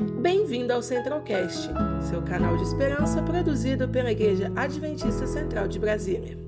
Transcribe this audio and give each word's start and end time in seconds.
Bem-vindo 0.00 0.72
ao 0.72 0.82
Centralcast, 0.82 1.68
seu 2.08 2.22
canal 2.22 2.56
de 2.56 2.62
esperança 2.62 3.22
produzido 3.22 3.86
pela 3.86 4.10
Igreja 4.10 4.50
Adventista 4.56 5.26
Central 5.26 5.68
de 5.68 5.78
Brasília. 5.78 6.38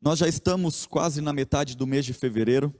Nós 0.00 0.18
já 0.18 0.28
estamos 0.28 0.84
quase 0.84 1.22
na 1.22 1.32
metade 1.32 1.74
do 1.74 1.86
mês 1.86 2.04
de 2.04 2.12
fevereiro. 2.12 2.74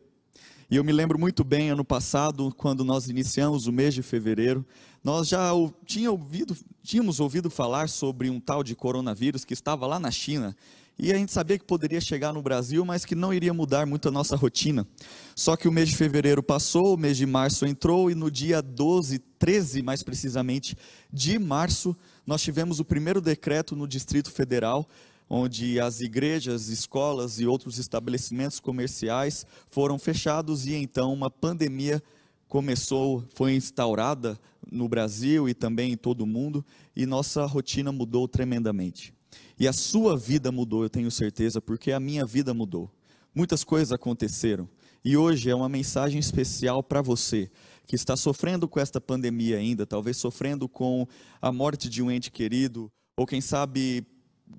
E 0.71 0.77
eu 0.77 0.85
me 0.85 0.92
lembro 0.92 1.19
muito 1.19 1.42
bem, 1.42 1.71
ano 1.71 1.85
passado, 1.85 2.53
quando 2.55 2.85
nós 2.85 3.09
iniciamos 3.09 3.67
o 3.67 3.73
mês 3.73 3.95
de 3.95 4.03
fevereiro, 4.03 4.65
nós 5.03 5.29
já 5.29 5.51
tinha 5.87 6.11
ouvido, 6.11 6.55
tínhamos 6.83 7.19
ouvido 7.19 7.49
falar 7.49 7.89
sobre 7.89 8.29
um 8.29 8.39
tal 8.39 8.62
de 8.62 8.77
coronavírus 8.77 9.43
que 9.43 9.55
estava 9.55 9.87
lá 9.87 9.99
na 9.99 10.11
China 10.11 10.55
e 10.98 11.12
a 11.12 11.16
gente 11.16 11.32
sabia 11.32 11.58
que 11.58 11.64
poderia 11.64 12.00
chegar 12.00 12.32
no 12.32 12.40
Brasil, 12.40 12.84
mas 12.84 13.04
que 13.04 13.14
não 13.14 13.34
iria 13.34 13.52
mudar 13.52 13.84
muito 13.84 14.08
a 14.08 14.11
nossa 14.12 14.36
rotina. 14.36 14.86
Só 15.34 15.56
que 15.56 15.66
o 15.66 15.72
mês 15.72 15.88
de 15.88 15.96
fevereiro 15.96 16.43
passou, 16.43 16.94
o 16.94 16.96
mês 16.96 17.16
de 17.16 17.26
março 17.26 17.66
entrou, 17.66 18.11
e 18.11 18.14
no 18.14 18.30
dia 18.30 18.62
12, 18.62 19.18
13 19.38 19.82
mais 19.82 20.02
precisamente, 20.02 20.76
de 21.12 21.38
março, 21.38 21.96
nós 22.26 22.43
tivemos 22.43 22.79
o 22.79 22.85
primeiro 22.85 23.21
decreto 23.21 23.75
no 23.75 23.88
Distrito 23.88 24.30
Federal, 24.30 24.88
onde 25.29 25.80
as 25.80 26.00
igrejas, 26.00 26.68
escolas 26.68 27.40
e 27.40 27.46
outros 27.46 27.79
estabelecimentos 27.79 28.61
comerciais 28.61 29.46
foram 29.66 29.99
fechados 29.99 30.66
e 30.66 30.74
então 30.74 31.13
uma 31.13 31.30
pandemia 31.30 32.02
começou, 32.47 33.24
foi 33.34 33.55
instaurada 33.55 34.38
no 34.70 34.88
Brasil 34.88 35.48
e 35.48 35.55
também 35.55 35.92
em 35.92 35.97
todo 35.97 36.20
o 36.20 36.27
mundo, 36.27 36.64
e 36.94 37.06
nossa 37.06 37.44
rotina 37.47 37.91
mudou 37.91 38.28
tremendamente. 38.28 39.14
E 39.58 39.69
a 39.69 39.72
sua 39.72 40.16
vida 40.16 40.50
mudou, 40.50 40.83
eu 40.83 40.91
tenho 40.91 41.11
certeza, 41.11 41.61
porque 41.61 41.92
a 41.92 42.00
minha 42.00 42.24
vida 42.24 42.52
mudou. 42.52 42.91
Muitas 43.34 43.64
coisas 43.64 43.92
aconteceram. 43.92 44.69
E 45.05 45.16
hoje 45.16 45.50
é 45.50 45.55
uma 45.55 45.69
mensagem 45.69 46.19
especial 46.19 46.83
para 46.83 47.02
você 47.02 47.50
que 47.86 47.94
está 47.94 48.16
sofrendo 48.16 48.66
com 48.66 48.80
esta 48.80 49.00
pandemia 49.00 49.58
ainda, 49.58 49.84
talvez 49.84 50.16
sofrendo 50.16 50.68
com 50.68 51.06
a 51.42 51.52
morte 51.52 51.88
de 51.88 52.02
um 52.02 52.10
ente 52.10 52.30
querido, 52.30 52.91
ou 53.16 53.26
quem 53.26 53.41
sabe 53.41 54.06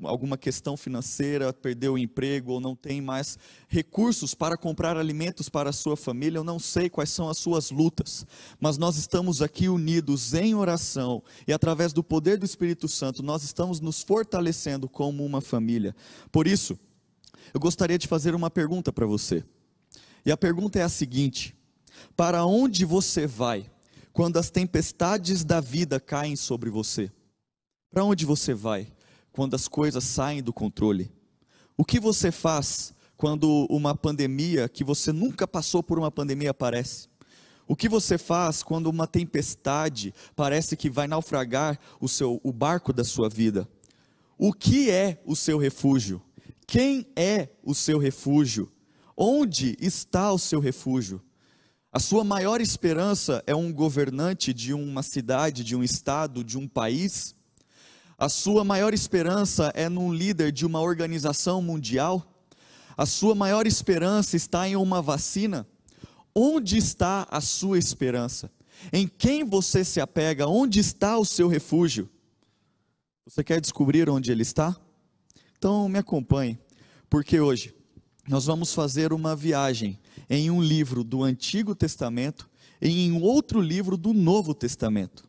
alguma 0.04 0.38
questão 0.38 0.76
financeira, 0.76 1.54
perdeu 1.54 1.94
o 1.94 1.98
emprego 1.98 2.54
ou 2.54 2.60
não 2.60 2.76
tem 2.76 3.02
mais 3.02 3.38
recursos 3.68 4.34
para 4.34 4.58
comprar 4.58 4.98
alimentos 4.98 5.50
para 5.50 5.70
a 5.70 5.74
sua 5.74 5.96
família, 5.96 6.40
eu 6.40 6.44
não 6.44 6.60
sei 6.60 6.90
quais 6.90 7.10
são 7.10 7.30
as 7.30 7.38
suas 7.38 7.72
lutas, 7.72 8.26
mas 8.60 8.78
nós 8.78 8.98
estamos 8.98 9.42
aqui 9.42 9.70
unidos 9.70 10.34
em 10.34 10.56
oração 10.56 11.24
e 11.48 11.54
através 11.54 11.94
do 11.94 12.04
poder 12.04 12.38
do 12.38 12.46
Espírito 12.46 12.88
Santo, 12.88 13.24
nós 13.24 13.44
estamos 13.44 13.80
nos 13.80 14.02
fortalecendo 14.02 14.88
como 14.90 15.26
uma 15.26 15.42
família. 15.42 15.96
Por 16.32 16.48
isso, 16.48 16.78
eu 17.54 17.60
gostaria 17.60 17.98
de 17.98 18.08
fazer 18.08 18.36
uma 18.36 18.50
pergunta 18.50 18.92
para 18.92 19.06
você. 19.06 19.44
E 20.26 20.32
a 20.32 20.38
pergunta 20.38 20.80
é 20.80 20.82
a 20.82 20.90
seguinte: 20.90 21.56
para 22.16 22.46
onde 22.46 22.84
você 22.86 23.28
vai 23.28 23.70
quando 24.12 24.38
as 24.38 24.50
tempestades 24.50 25.44
da 25.44 25.60
vida 25.60 26.00
caem 26.00 26.36
sobre 26.36 26.70
você? 26.70 27.12
Para 27.92 28.04
onde 28.04 28.26
você 28.26 28.54
vai? 28.54 28.92
Quando 29.36 29.54
as 29.54 29.68
coisas 29.68 30.02
saem 30.06 30.42
do 30.42 30.54
controle? 30.54 31.12
O 31.76 31.84
que 31.84 32.00
você 32.00 32.32
faz 32.32 32.94
quando 33.18 33.68
uma 33.70 33.94
pandemia, 33.94 34.70
que 34.70 34.82
você 34.82 35.12
nunca 35.12 35.46
passou 35.46 35.84
por 35.84 36.00
uma 36.00 36.10
pandemia, 36.10 36.52
aparece? 36.52 37.10
O 37.68 37.76
que 37.76 37.90
você 37.90 38.18
faz 38.18 38.64
quando 38.64 38.88
uma 38.88 39.06
tempestade 39.06 40.14
parece 40.38 40.78
que 40.78 40.90
vai 40.90 41.06
naufragar 41.06 41.78
o, 42.00 42.08
seu, 42.08 42.40
o 42.46 42.54
barco 42.54 42.94
da 42.94 43.04
sua 43.04 43.28
vida? 43.28 43.68
O 44.38 44.54
que 44.54 44.90
é 44.90 45.22
o 45.26 45.36
seu 45.36 45.58
refúgio? 45.58 46.22
Quem 46.66 47.06
é 47.14 47.50
o 47.62 47.76
seu 47.76 47.98
refúgio? 48.00 48.72
Onde 49.18 49.76
está 49.82 50.32
o 50.32 50.40
seu 50.40 50.62
refúgio? 50.62 51.22
A 51.92 52.00
sua 52.00 52.24
maior 52.24 52.62
esperança 52.62 53.44
é 53.46 53.54
um 53.54 53.74
governante 53.74 54.54
de 54.54 54.74
uma 54.74 55.04
cidade, 55.04 55.62
de 55.62 55.76
um 55.76 55.84
estado, 55.84 56.42
de 56.42 56.58
um 56.58 56.70
país? 56.70 57.36
A 58.18 58.30
sua 58.30 58.64
maior 58.64 58.94
esperança 58.94 59.72
é 59.76 59.90
num 59.90 60.14
líder 60.14 60.52
de 60.52 60.66
uma 60.66 60.80
organização 60.80 61.62
mundial? 61.62 62.26
A 62.96 63.06
sua 63.06 63.36
maior 63.36 63.68
esperança 63.68 64.38
está 64.38 64.68
em 64.68 64.78
uma 64.78 65.02
vacina? 65.02 65.68
Onde 66.34 66.78
está 66.78 67.28
a 67.30 67.42
sua 67.42 67.78
esperança? 67.78 68.50
Em 68.92 69.06
quem 69.06 69.44
você 69.44 69.84
se 69.84 70.00
apega? 70.00 70.48
Onde 70.48 70.80
está 70.80 71.18
o 71.18 71.26
seu 71.26 71.50
refúgio? 71.50 72.10
Você 73.26 73.44
quer 73.44 73.60
descobrir 73.60 74.10
onde 74.10 74.32
ele 74.32 74.44
está? 74.44 74.76
Então 75.58 75.90
me 75.90 75.98
acompanhe, 76.00 76.58
porque 77.10 77.40
hoje 77.40 77.76
nós 78.28 78.46
vamos 78.46 78.74
fazer 78.74 79.12
uma 79.12 79.36
viagem 79.36 80.00
em 80.30 80.50
um 80.50 80.62
livro 80.62 81.04
do 81.04 81.22
Antigo 81.22 81.76
Testamento 81.76 82.50
e 82.82 83.06
em 83.06 83.22
outro 83.22 83.60
livro 83.60 83.98
do 83.98 84.14
Novo 84.14 84.54
Testamento. 84.54 85.28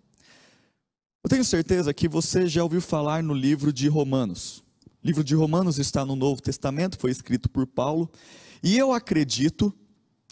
Eu 1.27 1.29
tenho 1.29 1.45
certeza 1.45 1.93
que 1.93 2.07
você 2.07 2.47
já 2.47 2.63
ouviu 2.63 2.81
falar 2.81 3.21
no 3.21 3.35
livro 3.35 3.73
de 3.73 3.89
Romanos. 3.89 4.63
O 5.03 5.07
livro 5.09 5.25
de 5.25 5.35
Romanos 5.35 5.77
está 5.77 6.05
no 6.05 6.15
Novo 6.15 6.41
Testamento, 6.41 6.97
foi 7.01 7.11
escrito 7.11 7.51
por 7.51 7.67
Paulo, 7.67 8.09
e 8.63 8.79
eu 8.79 8.93
acredito, 8.93 9.75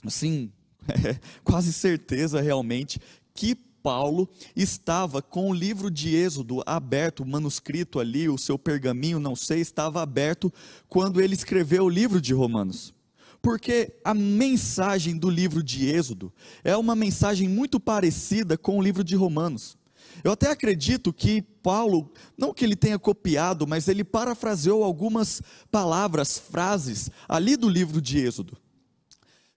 assim, 0.07 0.53
é, 0.87 1.19
quase 1.43 1.73
certeza 1.73 2.41
realmente, 2.41 3.01
que 3.35 3.57
Paulo 3.57 4.29
estava 4.55 5.21
com 5.21 5.51
o 5.51 5.53
livro 5.53 5.91
de 5.91 6.15
Êxodo 6.15 6.63
aberto, 6.65 7.25
o 7.25 7.27
manuscrito 7.27 7.99
ali, 7.99 8.29
o 8.29 8.39
seu 8.39 8.57
pergaminho, 8.57 9.19
não 9.19 9.35
sei, 9.35 9.61
estava 9.61 10.01
aberto 10.01 10.55
quando 10.89 11.21
ele 11.21 11.35
escreveu 11.35 11.87
o 11.87 11.91
livro 11.91 12.21
de 12.21 12.33
Romanos. 12.33 12.95
Porque 13.43 13.97
a 14.05 14.15
mensagem 14.15 15.19
do 15.19 15.29
livro 15.29 15.61
de 15.61 15.87
Êxodo 15.87 16.33
é 16.63 16.77
uma 16.77 16.95
mensagem 16.95 17.49
muito 17.49 17.81
parecida 17.81 18.57
com 18.57 18.79
o 18.79 18.83
livro 18.83 19.03
de 19.03 19.17
Romanos. 19.17 19.77
Eu 20.23 20.33
até 20.33 20.51
acredito 20.51 21.13
que 21.13 21.43
Paulo, 21.43 22.13
não 22.37 22.53
que 22.53 22.65
ele 22.65 22.77
tenha 22.77 22.99
copiado, 22.99 23.67
mas 23.67 23.89
ele 23.89 24.05
parafraseou 24.05 24.85
algumas 24.85 25.43
palavras, 25.71 26.39
frases 26.39 27.11
ali 27.29 27.57
do 27.57 27.69
livro 27.69 28.01
de 28.01 28.19
Êxodo. 28.19 28.57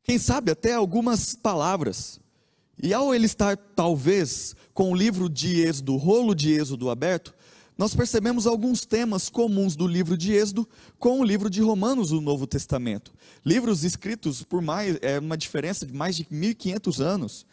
Quem 0.03 0.18
sabe 0.18 0.51
até 0.51 0.73
algumas 0.73 1.35
palavras. 1.35 2.19
E 2.81 2.94
ao 2.94 3.13
ele 3.13 3.25
estar, 3.25 3.57
talvez, 3.57 4.56
com 4.73 4.91
o 4.91 4.95
livro 4.95 5.28
de 5.28 5.62
Êxodo, 5.62 5.94
o 5.94 5.97
rolo 5.97 6.34
de 6.34 6.53
Êxodo 6.53 6.89
aberto, 6.89 7.34
nós 7.78 7.94
percebemos 7.94 8.47
alguns 8.47 8.85
temas 8.85 9.29
comuns 9.29 9.75
do 9.75 9.85
livro 9.85 10.18
de 10.18 10.34
Êxodo 10.34 10.68
com 10.97 11.19
o 11.19 11.24
livro 11.24 11.50
de 11.50 11.62
Romanos 11.62 12.09
do 12.09 12.19
Novo 12.19 12.47
Testamento. 12.47 13.13
Livros 13.45 13.84
escritos 13.84 14.44
por 14.44 14.62
mais, 14.62 14.97
é 15.01 15.19
uma 15.19 15.38
diferença 15.38 15.85
de 15.85 15.94
mais 15.94 16.16
de 16.16 16.25
1500 16.29 17.01
anos. 17.01 17.45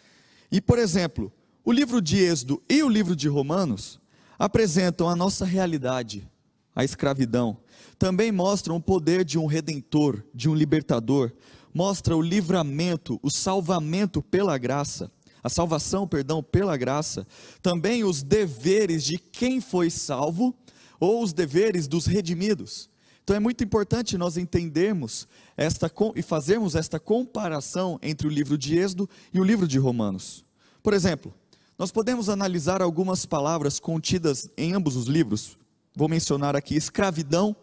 E, 0.51 0.61
por 0.61 0.79
exemplo, 0.79 1.33
o 1.65 1.73
livro 1.73 2.03
de 2.03 2.19
Êxodo 2.19 2.63
e 2.69 2.83
o 2.83 2.89
livro 2.89 3.17
de 3.17 3.27
Romanos 3.27 3.99
apresentam 4.39 5.09
a 5.09 5.17
nossa 5.17 5.47
realidade, 5.47 6.29
a 6.77 6.85
escravidão. 6.85 7.57
Também 7.99 8.31
mostram 8.31 8.77
o 8.77 8.81
poder 8.81 9.25
de 9.25 9.39
um 9.39 9.47
redentor, 9.47 10.23
de 10.35 10.49
um 10.49 10.55
libertador. 10.55 11.33
Mostra 11.73 12.15
o 12.15 12.21
livramento, 12.21 13.19
o 13.23 13.31
salvamento 13.31 14.23
pela 14.23 14.59
graça, 14.59 15.11
a 15.43 15.49
salvação, 15.49 16.07
perdão, 16.07 16.43
pela 16.43 16.77
graça. 16.77 17.27
Também 17.63 18.05
os 18.05 18.23
deveres 18.23 19.03
de 19.03 19.17
quem 19.17 19.59
foi 19.61 19.89
salvo 19.89 20.55
ou 21.01 21.23
os 21.23 21.33
deveres 21.33 21.89
dos 21.89 22.05
redimidos. 22.05 22.91
Então 23.23 23.35
é 23.35 23.41
muito 23.41 23.65
importante 23.65 24.19
nós 24.19 24.37
entendermos 24.37 25.27
esta 25.57 25.91
e 26.15 26.21
fazermos 26.21 26.75
esta 26.75 27.01
comparação 27.01 27.99
entre 28.03 28.27
o 28.27 28.31
livro 28.31 28.59
de 28.59 28.77
Êxodo 28.77 29.09
e 29.33 29.41
o 29.41 29.45
livro 29.45 29.67
de 29.67 29.79
Romanos. 29.79 30.45
Por 30.83 30.93
exemplo, 30.93 31.33
nós 31.79 31.91
podemos 31.91 32.29
analisar 32.29 32.81
algumas 32.81 33.27
palavras 33.27 33.81
contidas 33.81 34.49
em 34.57 34.75
ambos 34.75 34.95
os 34.97 35.07
livros. 35.07 35.57
Vou 35.95 36.09
mencionar 36.09 36.55
aqui: 36.55 36.75
escravidão 36.77 37.55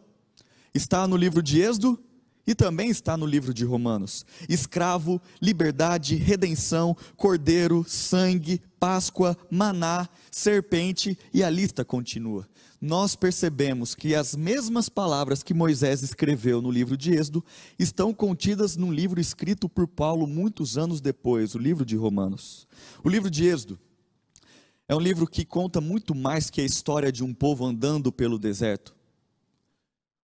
está 0.73 1.07
no 1.07 1.15
livro 1.15 1.41
de 1.41 1.61
Êxodo 1.61 1.99
e 2.45 2.53
também 2.53 2.89
está 2.89 3.15
no 3.15 3.25
livro 3.25 3.53
de 3.53 3.63
Romanos. 3.63 4.25
Escravo, 4.49 5.21
liberdade, 5.41 6.15
redenção, 6.15 6.95
cordeiro, 7.15 7.85
sangue, 7.87 8.61
Páscoa, 8.79 9.37
maná, 9.49 10.09
serpente 10.31 11.17
e 11.31 11.43
a 11.43 11.49
lista 11.51 11.85
continua. 11.85 12.49
Nós 12.81 13.15
percebemos 13.15 13.93
que 13.93 14.15
as 14.15 14.35
mesmas 14.35 14.89
palavras 14.89 15.43
que 15.43 15.53
Moisés 15.53 16.01
escreveu 16.01 16.63
no 16.63 16.71
livro 16.71 16.97
de 16.97 17.13
Êxodo 17.13 17.45
estão 17.77 18.11
contidas 18.11 18.75
num 18.75 18.91
livro 18.91 19.21
escrito 19.21 19.69
por 19.69 19.87
Paulo 19.87 20.25
muitos 20.25 20.79
anos 20.79 20.99
depois, 20.99 21.53
o 21.53 21.59
livro 21.59 21.85
de 21.85 21.95
Romanos. 21.95 22.67
O 23.03 23.07
livro 23.07 23.29
de 23.29 23.45
Êxodo 23.45 23.79
é 24.91 24.95
um 24.95 24.99
livro 24.99 25.25
que 25.25 25.45
conta 25.45 25.79
muito 25.79 26.13
mais 26.13 26.49
que 26.49 26.59
a 26.59 26.65
história 26.65 27.13
de 27.13 27.23
um 27.23 27.33
povo 27.33 27.65
andando 27.65 28.11
pelo 28.11 28.37
deserto. 28.37 28.93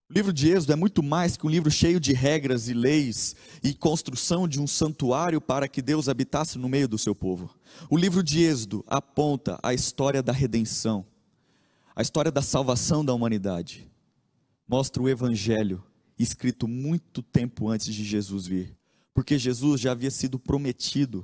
O 0.09 0.13
livro 0.13 0.33
de 0.33 0.49
Êxodo 0.49 0.73
é 0.73 0.75
muito 0.75 1.01
mais 1.01 1.37
que 1.37 1.47
um 1.47 1.49
livro 1.49 1.71
cheio 1.71 2.01
de 2.01 2.11
regras 2.11 2.67
e 2.67 2.73
leis 2.73 3.33
e 3.63 3.73
construção 3.73 4.45
de 4.45 4.59
um 4.59 4.67
santuário 4.67 5.39
para 5.39 5.69
que 5.69 5.81
Deus 5.81 6.09
habitasse 6.09 6.57
no 6.57 6.67
meio 6.67 6.85
do 6.85 6.97
seu 6.97 7.15
povo. 7.15 7.49
O 7.89 7.95
livro 7.95 8.21
de 8.21 8.43
Êxodo 8.43 8.83
aponta 8.87 9.57
a 9.63 9.73
história 9.73 10.21
da 10.21 10.33
redenção, 10.33 11.05
a 11.95 12.01
história 12.01 12.29
da 12.29 12.41
salvação 12.41 13.05
da 13.05 13.13
humanidade. 13.13 13.89
Mostra 14.67 15.01
o 15.01 15.07
evangelho 15.07 15.81
escrito 16.19 16.67
muito 16.67 17.21
tempo 17.21 17.69
antes 17.69 17.95
de 17.95 18.03
Jesus 18.03 18.45
vir, 18.45 18.75
porque 19.13 19.39
Jesus 19.39 19.79
já 19.79 19.93
havia 19.93 20.11
sido 20.11 20.37
prometido 20.37 21.23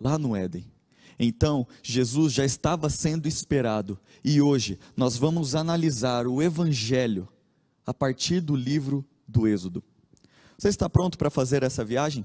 lá 0.00 0.18
no 0.18 0.34
Éden. 0.34 0.72
Então, 1.18 1.66
Jesus 1.82 2.32
já 2.32 2.44
estava 2.44 2.88
sendo 2.88 3.26
esperado 3.26 3.98
e 4.24 4.40
hoje 4.40 4.78
nós 4.96 5.16
vamos 5.16 5.54
analisar 5.54 6.26
o 6.26 6.42
Evangelho 6.42 7.28
a 7.86 7.92
partir 7.92 8.40
do 8.40 8.54
livro 8.54 9.04
do 9.26 9.46
Êxodo. 9.46 9.82
Você 10.58 10.68
está 10.68 10.88
pronto 10.88 11.18
para 11.18 11.30
fazer 11.30 11.62
essa 11.62 11.84
viagem? 11.84 12.24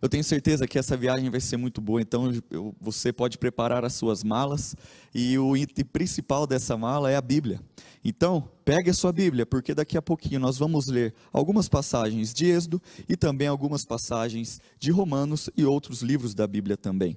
Eu 0.00 0.08
tenho 0.08 0.24
certeza 0.24 0.66
que 0.66 0.78
essa 0.78 0.96
viagem 0.96 1.28
vai 1.28 1.40
ser 1.40 1.56
muito 1.56 1.80
boa, 1.80 2.00
então 2.00 2.32
eu, 2.50 2.74
você 2.80 3.12
pode 3.12 3.36
preparar 3.36 3.84
as 3.84 3.94
suas 3.94 4.24
malas 4.24 4.74
e 5.14 5.38
o 5.38 5.56
item 5.56 5.84
principal 5.84 6.46
dessa 6.46 6.76
mala 6.76 7.10
é 7.10 7.16
a 7.16 7.20
Bíblia. 7.20 7.60
Então, 8.02 8.48
pegue 8.64 8.88
a 8.88 8.94
sua 8.94 9.12
Bíblia, 9.12 9.44
porque 9.44 9.74
daqui 9.74 9.98
a 9.98 10.02
pouquinho 10.02 10.40
nós 10.40 10.56
vamos 10.56 10.86
ler 10.86 11.14
algumas 11.32 11.68
passagens 11.68 12.32
de 12.32 12.46
Êxodo 12.46 12.80
e 13.08 13.16
também 13.16 13.46
algumas 13.46 13.84
passagens 13.84 14.60
de 14.78 14.90
Romanos 14.90 15.50
e 15.54 15.64
outros 15.64 16.00
livros 16.00 16.34
da 16.34 16.46
Bíblia 16.46 16.76
também. 16.76 17.16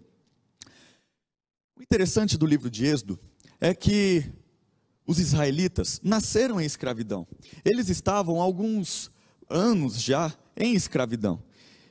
O 1.75 1.81
interessante 1.81 2.37
do 2.37 2.45
livro 2.45 2.69
de 2.69 2.85
Êxodo 2.85 3.19
é 3.59 3.73
que 3.73 4.31
os 5.07 5.19
israelitas 5.19 5.99
nasceram 6.03 6.61
em 6.61 6.65
escravidão. 6.65 7.27
Eles 7.65 7.89
estavam 7.89 8.39
alguns 8.39 9.09
anos 9.49 9.99
já 9.99 10.31
em 10.55 10.75
escravidão. 10.75 11.41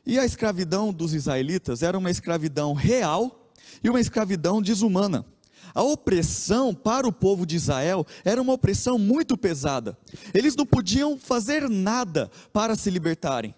E 0.07 0.21
a 0.21 0.25
escravidão 0.25 0.93
dos 0.93 1.15
israelitas 1.15 1.83
era 1.83 1.99
uma 1.99 2.11
escravidão 2.11 2.75
real 2.75 3.51
e 3.83 3.91
uma 3.91 4.01
escravidão 4.01 4.63
desumana. 4.63 5.27
A 5.75 5.83
opressão 5.83 6.73
para 6.73 7.07
o 7.07 7.13
povo 7.13 7.45
de 7.45 7.57
Israel 7.57 8.07
era 8.25 8.41
uma 8.41 8.53
opressão 8.53 8.99
muito 8.99 9.37
pesada. 9.37 9.99
Eles 10.33 10.55
não 10.55 10.65
podiam 10.65 11.19
fazer 11.19 11.69
nada 11.69 12.31
para 12.53 12.77
se 12.77 12.89
libertarem. 12.89 13.53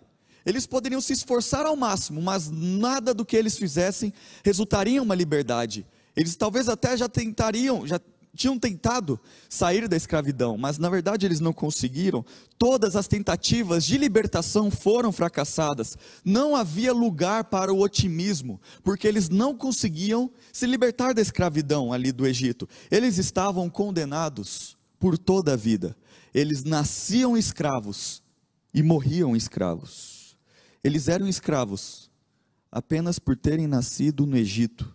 Eles 0.46 0.66
poderiam 0.66 1.00
se 1.02 1.12
esforçar 1.12 1.66
ao 1.66 1.76
máximo, 1.76 2.20
mas 2.22 2.50
nada 2.50 3.12
do 3.12 3.24
que 3.26 3.36
eles 3.36 3.58
fizessem 3.58 4.12
resultaria 4.42 4.96
em 4.96 5.00
uma 5.00 5.14
liberdade. 5.14 5.86
Eles 6.16 6.36
talvez 6.36 6.68
até 6.68 6.96
já 6.96 7.08
tentariam, 7.08 7.86
já 7.86 8.00
tinham 8.34 8.58
tentado 8.58 9.18
sair 9.48 9.86
da 9.88 9.96
escravidão, 9.96 10.58
mas 10.58 10.76
na 10.76 10.90
verdade 10.90 11.24
eles 11.24 11.40
não 11.40 11.52
conseguiram. 11.52 12.24
Todas 12.58 12.96
as 12.96 13.06
tentativas 13.06 13.84
de 13.84 13.96
libertação 13.96 14.70
foram 14.70 15.12
fracassadas. 15.12 15.96
Não 16.24 16.56
havia 16.56 16.92
lugar 16.92 17.44
para 17.44 17.72
o 17.72 17.80
otimismo, 17.80 18.60
porque 18.82 19.06
eles 19.06 19.28
não 19.28 19.56
conseguiam 19.56 20.30
se 20.52 20.66
libertar 20.66 21.14
da 21.14 21.22
escravidão 21.22 21.92
ali 21.92 22.10
do 22.10 22.26
Egito. 22.26 22.68
Eles 22.90 23.18
estavam 23.18 23.70
condenados 23.70 24.76
por 24.98 25.16
toda 25.16 25.52
a 25.52 25.56
vida. 25.56 25.96
Eles 26.32 26.64
nasciam 26.64 27.36
escravos 27.36 28.22
e 28.72 28.82
morriam 28.82 29.36
escravos. 29.36 30.36
Eles 30.82 31.08
eram 31.08 31.28
escravos 31.28 32.10
apenas 32.70 33.20
por 33.20 33.36
terem 33.36 33.68
nascido 33.68 34.26
no 34.26 34.36
Egito 34.36 34.92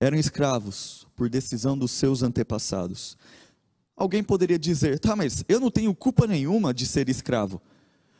eram 0.00 0.16
escravos 0.16 1.06
por 1.14 1.28
decisão 1.28 1.76
dos 1.76 1.90
seus 1.90 2.22
antepassados. 2.22 3.18
Alguém 3.94 4.24
poderia 4.24 4.58
dizer, 4.58 4.98
tá, 4.98 5.14
mas 5.14 5.44
eu 5.46 5.60
não 5.60 5.70
tenho 5.70 5.94
culpa 5.94 6.26
nenhuma 6.26 6.72
de 6.72 6.86
ser 6.86 7.10
escravo. 7.10 7.60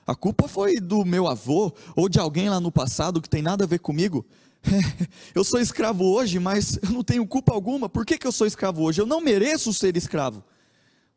A 0.07 0.15
culpa 0.15 0.47
foi 0.47 0.79
do 0.79 1.05
meu 1.05 1.27
avô 1.27 1.73
ou 1.97 2.09
de 2.09 2.21
alguém 2.21 2.51
lá 2.51 2.61
no 2.61 2.71
passado 2.71 3.23
que 3.23 3.31
tem 3.31 3.41
nada 3.41 3.65
a 3.65 3.67
ver 3.67 3.79
comigo. 3.79 4.27
eu 5.35 5.43
sou 5.43 5.59
escravo 5.59 6.05
hoje, 6.05 6.39
mas 6.39 6.79
eu 6.83 6.91
não 6.91 7.03
tenho 7.03 7.27
culpa 7.27 7.55
alguma. 7.55 7.89
Por 7.89 8.05
que, 8.05 8.19
que 8.19 8.27
eu 8.27 8.33
sou 8.33 8.47
escravo 8.47 8.83
hoje? 8.83 9.01
Eu 9.01 9.07
não 9.07 9.23
mereço 9.23 9.73
ser 9.73 9.97
escravo. 9.97 10.45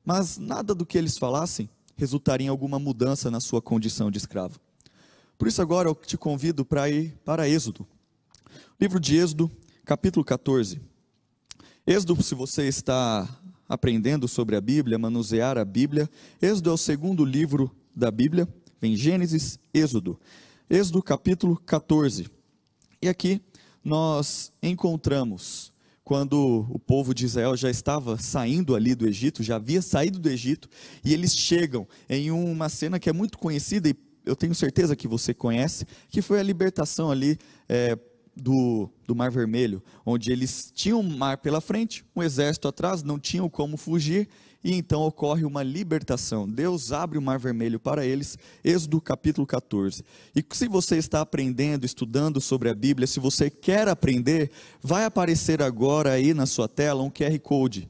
Mas 0.06 0.38
nada 0.38 0.74
do 0.74 0.86
que 0.86 0.98
eles 0.98 1.18
falassem 1.18 1.70
resultaria 1.98 2.48
em 2.48 2.50
alguma 2.50 2.80
mudança 2.80 3.30
na 3.30 3.42
sua 3.42 3.62
condição 3.62 4.10
de 4.10 4.18
escravo. 4.18 4.60
Por 5.38 5.48
isso 5.48 5.62
agora 5.62 5.90
eu 5.90 5.96
te 5.96 6.18
convido 6.18 6.64
para 6.64 6.90
ir 6.90 7.18
para 7.26 7.50
Êxodo. 7.50 7.86
Livro 8.80 9.00
de 9.00 9.18
Êxodo, 9.18 9.52
capítulo 9.86 10.24
14. 10.24 10.80
Êxodo, 11.86 12.24
se 12.24 12.34
você 12.34 12.68
está 12.68 13.28
aprendendo 13.68 14.30
sobre 14.30 14.56
a 14.56 14.62
Bíblia, 14.62 14.98
manusear 14.98 15.58
a 15.58 15.66
Bíblia, 15.66 16.10
Êxodo 16.42 16.70
é 16.70 16.74
o 16.74 16.78
segundo 16.78 17.26
livro 17.26 17.70
da 17.94 18.10
Bíblia, 18.10 18.48
vem 18.80 18.96
Gênesis, 18.96 19.60
Êxodo. 19.74 20.18
Êxodo 20.70 21.04
capítulo 21.04 21.58
14. 21.58 22.28
E 23.02 23.10
aqui 23.10 23.42
nós 23.84 24.54
encontramos 24.62 25.74
quando 26.06 26.66
o 26.70 26.80
povo 26.80 27.14
de 27.14 27.26
Israel 27.26 27.56
já 27.58 27.70
estava 27.70 28.18
saindo 28.18 28.76
ali 28.76 28.96
do 28.96 29.06
Egito, 29.06 29.44
já 29.44 29.58
havia 29.58 29.82
saído 29.82 30.18
do 30.18 30.30
Egito, 30.30 30.70
e 31.04 31.14
eles 31.14 31.36
chegam 31.36 31.86
em 32.10 32.32
uma 32.32 32.70
cena 32.70 33.00
que 33.00 33.10
é 33.10 33.14
muito 33.14 33.38
conhecida 33.38 33.90
e 33.90 33.96
eu 34.26 34.36
tenho 34.36 34.56
certeza 34.56 34.96
que 34.96 35.08
você 35.08 35.34
conhece, 35.34 35.86
que 36.08 36.22
foi 36.22 36.40
a 36.40 36.44
libertação 36.44 37.12
ali 37.12 37.38
é, 37.68 37.98
do, 38.36 38.90
do 39.06 39.16
Mar 39.16 39.32
Vermelho, 39.32 39.82
onde 40.06 40.32
eles 40.32 40.72
tinham 40.74 41.00
um 41.00 41.18
mar 41.18 41.38
pela 41.38 41.62
frente, 41.62 42.04
um 42.16 42.24
exército 42.24 42.68
atrás, 42.68 43.04
não 43.04 43.20
tinham 43.20 43.50
como 43.50 43.78
fugir, 43.78 44.28
e 44.64 44.74
então 44.74 45.02
ocorre 45.02 45.44
uma 45.44 45.62
libertação. 45.62 46.50
Deus 46.50 46.92
abre 46.92 47.18
o 47.18 47.22
Mar 47.22 47.38
Vermelho 47.38 47.80
para 47.80 48.06
eles, 48.06 48.38
Êxodo 48.64 49.02
capítulo 49.02 49.46
14. 49.46 50.04
E 50.34 50.44
se 50.52 50.68
você 50.68 50.98
está 50.98 51.20
aprendendo, 51.22 51.86
estudando 51.86 52.40
sobre 52.40 52.70
a 52.70 52.74
Bíblia, 52.74 53.06
se 53.06 53.20
você 53.20 53.50
quer 53.50 53.88
aprender, 53.90 54.50
vai 54.82 55.04
aparecer 55.04 55.62
agora 55.62 56.12
aí 56.14 56.34
na 56.34 56.46
sua 56.46 56.68
tela 56.70 57.04
um 57.04 57.10
QR 57.10 57.38
Code. 57.40 57.90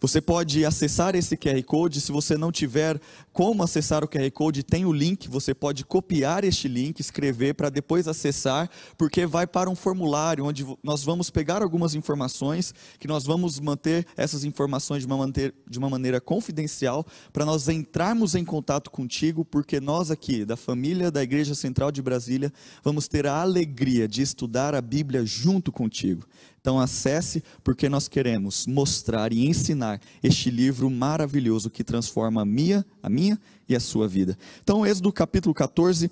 Você 0.00 0.18
pode 0.18 0.64
acessar 0.64 1.14
esse 1.14 1.36
QR 1.36 1.62
Code. 1.62 2.00
Se 2.00 2.10
você 2.10 2.36
não 2.36 2.50
tiver 2.50 2.98
como 3.40 3.62
acessar 3.62 4.04
o 4.04 4.06
QR 4.06 4.30
Code, 4.32 4.62
tem 4.62 4.84
o 4.84 4.92
link. 4.92 5.26
Você 5.26 5.54
pode 5.54 5.82
copiar 5.82 6.44
este 6.44 6.68
link, 6.68 7.00
escrever 7.00 7.54
para 7.54 7.70
depois 7.70 8.06
acessar, 8.06 8.68
porque 8.98 9.24
vai 9.24 9.46
para 9.46 9.70
um 9.70 9.74
formulário 9.74 10.44
onde 10.44 10.66
nós 10.82 11.02
vamos 11.02 11.30
pegar 11.30 11.62
algumas 11.62 11.94
informações, 11.94 12.74
que 12.98 13.08
nós 13.08 13.24
vamos 13.24 13.58
manter 13.58 14.06
essas 14.14 14.44
informações 14.44 15.00
de 15.00 15.06
uma 15.06 15.16
maneira, 15.16 15.54
de 15.66 15.78
uma 15.78 15.88
maneira 15.88 16.20
confidencial, 16.20 17.06
para 17.32 17.46
nós 17.46 17.66
entrarmos 17.66 18.34
em 18.34 18.44
contato 18.44 18.90
contigo, 18.90 19.42
porque 19.42 19.80
nós 19.80 20.10
aqui, 20.10 20.44
da 20.44 20.54
família 20.54 21.10
da 21.10 21.22
Igreja 21.22 21.54
Central 21.54 21.90
de 21.90 22.02
Brasília, 22.02 22.52
vamos 22.84 23.08
ter 23.08 23.26
a 23.26 23.40
alegria 23.40 24.06
de 24.06 24.20
estudar 24.20 24.74
a 24.74 24.82
Bíblia 24.82 25.24
junto 25.24 25.72
contigo. 25.72 26.26
Então 26.60 26.78
acesse, 26.78 27.42
porque 27.64 27.88
nós 27.88 28.06
queremos 28.06 28.66
mostrar 28.66 29.32
e 29.32 29.46
ensinar 29.46 29.98
este 30.22 30.50
livro 30.50 30.90
maravilhoso 30.90 31.70
que 31.70 31.82
transforma 31.82 32.42
a 32.42 32.44
minha, 32.44 32.84
a 33.02 33.08
minha 33.08 33.29
e 33.68 33.76
a 33.76 33.80
sua 33.80 34.08
vida. 34.08 34.38
Então, 34.62 34.86
Êxodo 34.86 35.12
capítulo 35.12 35.54
14, 35.54 36.10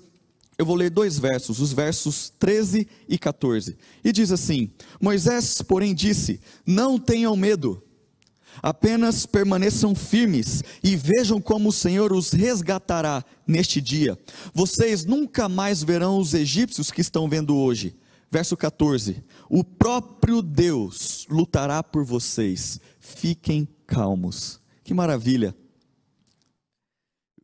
eu 0.57 0.65
vou 0.65 0.75
ler 0.75 0.89
dois 0.89 1.17
versos, 1.17 1.59
os 1.59 1.71
versos 1.71 2.31
13 2.37 2.87
e 3.07 3.17
14. 3.17 3.77
E 4.03 4.11
diz 4.11 4.31
assim: 4.31 4.69
Moisés, 5.01 5.61
porém, 5.61 5.95
disse: 5.95 6.39
Não 6.65 6.99
tenham 6.99 7.35
medo, 7.35 7.81
apenas 8.61 9.25
permaneçam 9.25 9.95
firmes 9.95 10.63
e 10.83 10.95
vejam 10.95 11.41
como 11.41 11.69
o 11.69 11.73
Senhor 11.73 12.11
os 12.13 12.31
resgatará 12.31 13.23
neste 13.47 13.79
dia. 13.79 14.17
Vocês 14.53 15.05
nunca 15.05 15.47
mais 15.47 15.81
verão 15.81 16.19
os 16.19 16.33
egípcios 16.33 16.91
que 16.91 17.01
estão 17.01 17.29
vendo 17.29 17.55
hoje 17.55 17.95
Verso 18.31 18.55
14: 18.55 19.23
O 19.49 19.63
próprio 19.63 20.41
Deus 20.41 21.25
lutará 21.29 21.81
por 21.81 22.03
vocês, 22.03 22.79
fiquem 22.99 23.67
calmos. 23.87 24.59
Que 24.83 24.93
maravilha! 24.93 25.55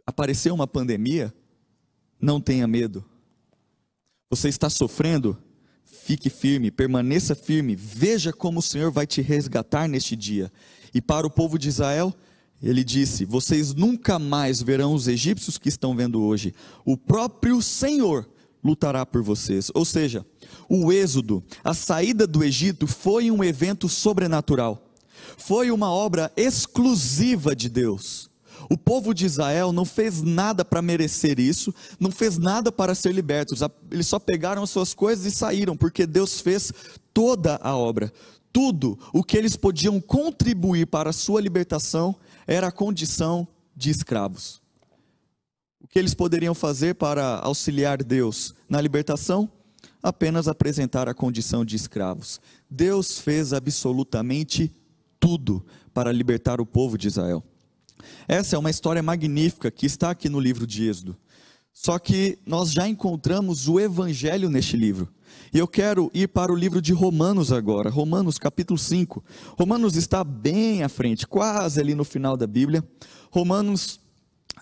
Apareceu 0.05 0.53
uma 0.53 0.67
pandemia? 0.67 1.33
Não 2.19 2.39
tenha 2.39 2.67
medo. 2.67 3.03
Você 4.29 4.49
está 4.49 4.69
sofrendo? 4.69 5.37
Fique 5.83 6.29
firme, 6.29 6.69
permaneça 6.69 7.33
firme, 7.33 7.75
veja 7.75 8.31
como 8.31 8.59
o 8.59 8.61
Senhor 8.61 8.91
vai 8.91 9.07
te 9.07 9.21
resgatar 9.21 9.87
neste 9.87 10.15
dia. 10.15 10.51
E 10.93 11.01
para 11.01 11.25
o 11.25 11.31
povo 11.31 11.57
de 11.57 11.67
Israel, 11.67 12.13
ele 12.61 12.83
disse: 12.83 13.25
Vocês 13.25 13.73
nunca 13.73 14.19
mais 14.19 14.61
verão 14.61 14.93
os 14.93 15.07
egípcios 15.07 15.57
que 15.57 15.69
estão 15.69 15.95
vendo 15.95 16.21
hoje. 16.21 16.53
O 16.85 16.95
próprio 16.95 17.61
Senhor 17.61 18.27
lutará 18.63 19.05
por 19.05 19.21
vocês. 19.21 19.71
Ou 19.73 19.85
seja, 19.85 20.25
o 20.69 20.91
êxodo, 20.91 21.43
a 21.63 21.73
saída 21.73 22.25
do 22.25 22.43
Egito, 22.43 22.87
foi 22.87 23.29
um 23.29 23.43
evento 23.43 23.87
sobrenatural. 23.87 24.83
Foi 25.37 25.71
uma 25.71 25.91
obra 25.91 26.31
exclusiva 26.35 27.55
de 27.55 27.69
Deus. 27.69 28.29
O 28.69 28.77
povo 28.77 29.13
de 29.13 29.25
Israel 29.25 29.71
não 29.71 29.85
fez 29.85 30.21
nada 30.21 30.65
para 30.65 30.81
merecer 30.81 31.39
isso, 31.39 31.73
não 31.99 32.11
fez 32.11 32.37
nada 32.37 32.71
para 32.71 32.95
ser 32.95 33.13
libertos. 33.13 33.61
Eles 33.91 34.07
só 34.07 34.19
pegaram 34.19 34.63
as 34.63 34.69
suas 34.69 34.93
coisas 34.93 35.25
e 35.25 35.31
saíram, 35.31 35.75
porque 35.75 36.05
Deus 36.07 36.41
fez 36.41 36.71
toda 37.13 37.59
a 37.61 37.75
obra. 37.75 38.11
Tudo 38.51 38.97
o 39.13 39.23
que 39.23 39.37
eles 39.37 39.55
podiam 39.55 39.99
contribuir 39.99 40.87
para 40.87 41.09
a 41.09 41.13
sua 41.13 41.41
libertação 41.41 42.15
era 42.47 42.67
a 42.67 42.71
condição 42.71 43.47
de 43.75 43.89
escravos. 43.89 44.61
O 45.81 45.87
que 45.87 45.99
eles 45.99 46.13
poderiam 46.13 46.55
fazer 46.55 46.95
para 46.95 47.39
auxiliar 47.39 48.01
Deus 48.01 48.55
na 48.67 48.81
libertação? 48.81 49.49
Apenas 50.01 50.47
apresentar 50.47 51.07
a 51.09 51.13
condição 51.13 51.65
de 51.65 51.75
escravos. 51.75 52.39
Deus 52.69 53.19
fez 53.19 53.53
absolutamente 53.53 54.71
tudo 55.19 55.65
para 55.93 56.11
libertar 56.11 56.59
o 56.61 56.65
povo 56.65 56.97
de 56.97 57.07
Israel. 57.07 57.43
Essa 58.27 58.55
é 58.55 58.59
uma 58.59 58.69
história 58.69 59.01
magnífica 59.03 59.69
que 59.71 59.85
está 59.85 60.09
aqui 60.09 60.29
no 60.29 60.39
livro 60.39 60.65
de 60.65 60.87
Êxodo. 60.87 61.17
Só 61.73 61.99
que 61.99 62.39
nós 62.45 62.71
já 62.71 62.87
encontramos 62.87 63.67
o 63.67 63.79
evangelho 63.79 64.49
neste 64.49 64.77
livro. 64.77 65.09
E 65.53 65.57
eu 65.57 65.67
quero 65.67 66.09
ir 66.13 66.29
para 66.29 66.51
o 66.51 66.55
livro 66.55 66.81
de 66.81 66.93
Romanos 66.93 67.51
agora, 67.51 67.89
Romanos 67.89 68.37
capítulo 68.37 68.79
5. 68.79 69.23
Romanos 69.57 69.95
está 69.95 70.23
bem 70.23 70.83
à 70.83 70.89
frente, 70.89 71.27
quase 71.27 71.79
ali 71.79 71.93
no 71.93 72.05
final 72.05 72.37
da 72.37 72.47
Bíblia. 72.47 72.83
Romanos 73.29 73.99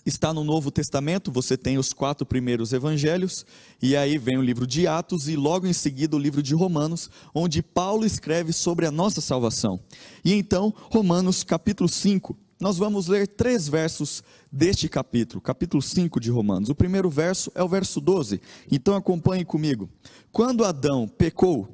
está 0.06 0.34
no 0.34 0.44
Novo 0.44 0.72
Testamento, 0.72 1.32
você 1.32 1.56
tem 1.56 1.78
os 1.78 1.94
quatro 1.94 2.26
primeiros 2.26 2.74
evangelhos, 2.74 3.46
e 3.82 3.96
aí 3.96 4.18
vem 4.18 4.38
o 4.38 4.42
livro 4.42 4.68
de 4.68 4.88
Atos 4.88 5.30
e 5.30 5.36
logo 5.36 5.66
em 5.66 5.74
seguida 5.74 6.16
o 6.16 6.20
livro 6.20 6.42
de 6.42 6.54
Romanos, 6.54 7.10
onde 7.34 7.62
Paulo 7.62 8.06
escreve 8.06 8.52
sobre 8.52 8.86
a 8.86 8.92
nossa 8.92 9.22
salvação. 9.22 9.80
E 10.26 10.34
então, 10.34 10.74
Romanos 10.92 11.44
capítulo 11.44 11.88
5, 11.88 12.36
nós 12.60 12.78
vamos 12.78 13.08
ler 13.08 13.28
três 13.28 13.68
versos 13.68 14.24
deste 14.52 14.88
capítulo, 14.88 15.42
capítulo 15.42 15.82
5 15.82 16.20
de 16.20 16.30
Romanos. 16.30 16.70
O 16.70 16.76
primeiro 16.76 17.10
verso 17.10 17.52
é 17.56 17.64
o 17.64 17.68
verso 17.68 18.00
12, 18.00 18.42
então 18.72 18.96
acompanhe 18.96 19.44
comigo. 19.44 19.90
Quando 20.32 20.64
Adão 20.64 21.08
pecou, 21.08 21.68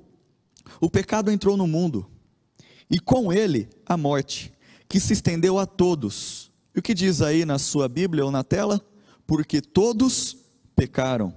o 0.79 0.89
pecado 0.89 1.31
entrou 1.31 1.55
no 1.55 1.67
mundo, 1.67 2.05
e 2.89 2.99
com 2.99 3.31
ele 3.31 3.69
a 3.85 3.95
morte, 3.95 4.51
que 4.87 4.99
se 4.99 5.13
estendeu 5.13 5.59
a 5.59 5.65
todos 5.65 6.49
e 6.75 6.79
o 6.79 6.81
que 6.81 6.93
diz 6.93 7.21
aí 7.21 7.45
na 7.45 7.57
sua 7.57 7.89
Bíblia 7.89 8.23
ou 8.23 8.31
na 8.31 8.43
tela? 8.43 8.81
Porque 9.25 9.61
todos 9.61 10.37
pecaram. 10.75 11.33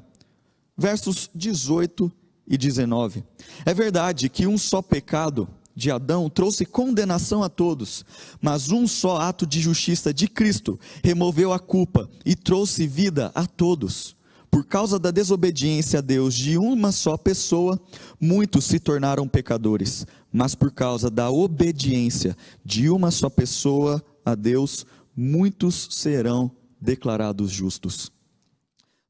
Versos 0.76 1.30
18 1.34 2.12
e 2.46 2.56
19. 2.56 3.24
É 3.64 3.74
verdade 3.74 4.28
que 4.28 4.46
um 4.46 4.58
só 4.58 4.82
pecado 4.82 5.48
de 5.74 5.90
Adão 5.90 6.28
trouxe 6.28 6.64
condenação 6.64 7.42
a 7.42 7.48
todos, 7.48 8.04
mas 8.40 8.70
um 8.70 8.86
só 8.86 9.18
ato 9.18 9.46
de 9.46 9.60
justiça 9.60 10.12
de 10.12 10.28
Cristo 10.28 10.78
removeu 11.02 11.52
a 11.52 11.58
culpa 11.58 12.08
e 12.24 12.34
trouxe 12.34 12.86
vida 12.86 13.30
a 13.34 13.46
todos. 13.46 14.16
Por 14.50 14.66
causa 14.66 14.98
da 14.98 15.10
desobediência 15.10 16.00
a 16.00 16.02
Deus 16.02 16.34
de 16.34 16.58
uma 16.58 16.92
só 16.92 17.16
pessoa, 17.16 17.80
muitos 18.20 18.66
se 18.66 18.78
tornaram 18.78 19.26
pecadores, 19.26 20.06
mas 20.30 20.54
por 20.54 20.70
causa 20.70 21.10
da 21.10 21.30
obediência 21.30 22.36
de 22.62 22.90
uma 22.90 23.10
só 23.10 23.30
pessoa 23.30 24.04
a 24.24 24.34
Deus, 24.34 24.84
muitos 25.16 25.88
serão 25.92 26.50
declarados 26.78 27.50
justos. 27.50 28.12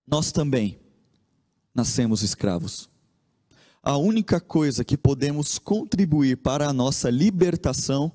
Nós 0.06 0.30
também 0.30 0.78
nascemos 1.74 2.22
escravos. 2.22 2.91
A 3.82 3.96
única 3.96 4.40
coisa 4.40 4.84
que 4.84 4.96
podemos 4.96 5.58
contribuir 5.58 6.36
para 6.36 6.68
a 6.68 6.72
nossa 6.72 7.10
libertação 7.10 8.12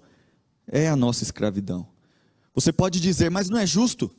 é 0.65 0.87
a 0.87 0.95
nossa 0.95 1.23
escravidão. 1.23 1.87
Você 2.55 2.71
pode 2.71 2.99
dizer, 2.99 3.29
mas 3.29 3.49
não 3.49 3.57
é 3.57 3.65
justo. 3.65 4.09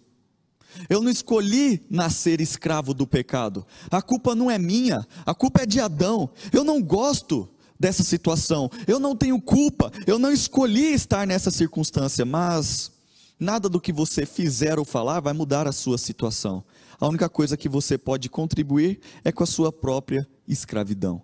Eu 0.89 1.01
não 1.01 1.11
escolhi 1.11 1.83
nascer 1.89 2.41
escravo 2.41 2.93
do 2.93 3.07
pecado. 3.07 3.67
A 3.91 4.03
culpa 4.03 4.35
não 4.35 4.51
é 4.51 4.59
minha, 4.59 5.07
a 5.25 5.35
culpa 5.35 5.63
é 5.63 5.67
de 5.67 5.81
Adão. 5.81 6.31
Eu 6.53 6.63
não 6.63 6.83
gosto 6.83 7.49
dessa 7.81 8.05
situação. 8.05 8.71
Eu 8.87 9.01
não 9.01 9.17
tenho 9.17 9.41
culpa. 9.41 9.91
Eu 10.07 10.19
não 10.19 10.31
escolhi 10.31 10.93
estar 10.93 11.27
nessa 11.27 11.51
circunstância, 11.51 12.25
mas 12.25 12.93
Nada 13.41 13.69
do 13.69 13.81
que 13.81 13.93
você 13.93 14.27
fizer 14.27 14.81
ou 14.81 14.85
falar 14.85 15.21
vai 15.21 15.33
mudar 15.33 15.69
a 15.69 15.73
sua 15.73 15.97
situação. 15.97 16.65
A 16.99 17.07
única 17.07 17.29
coisa 17.29 17.57
que 17.57 17.69
você 17.69 17.97
pode 17.97 18.29
contribuir 18.29 18.99
é 19.23 19.31
com 19.31 19.45
a 19.45 19.47
sua 19.47 19.71
própria 19.71 20.27
escravidão. 20.49 21.23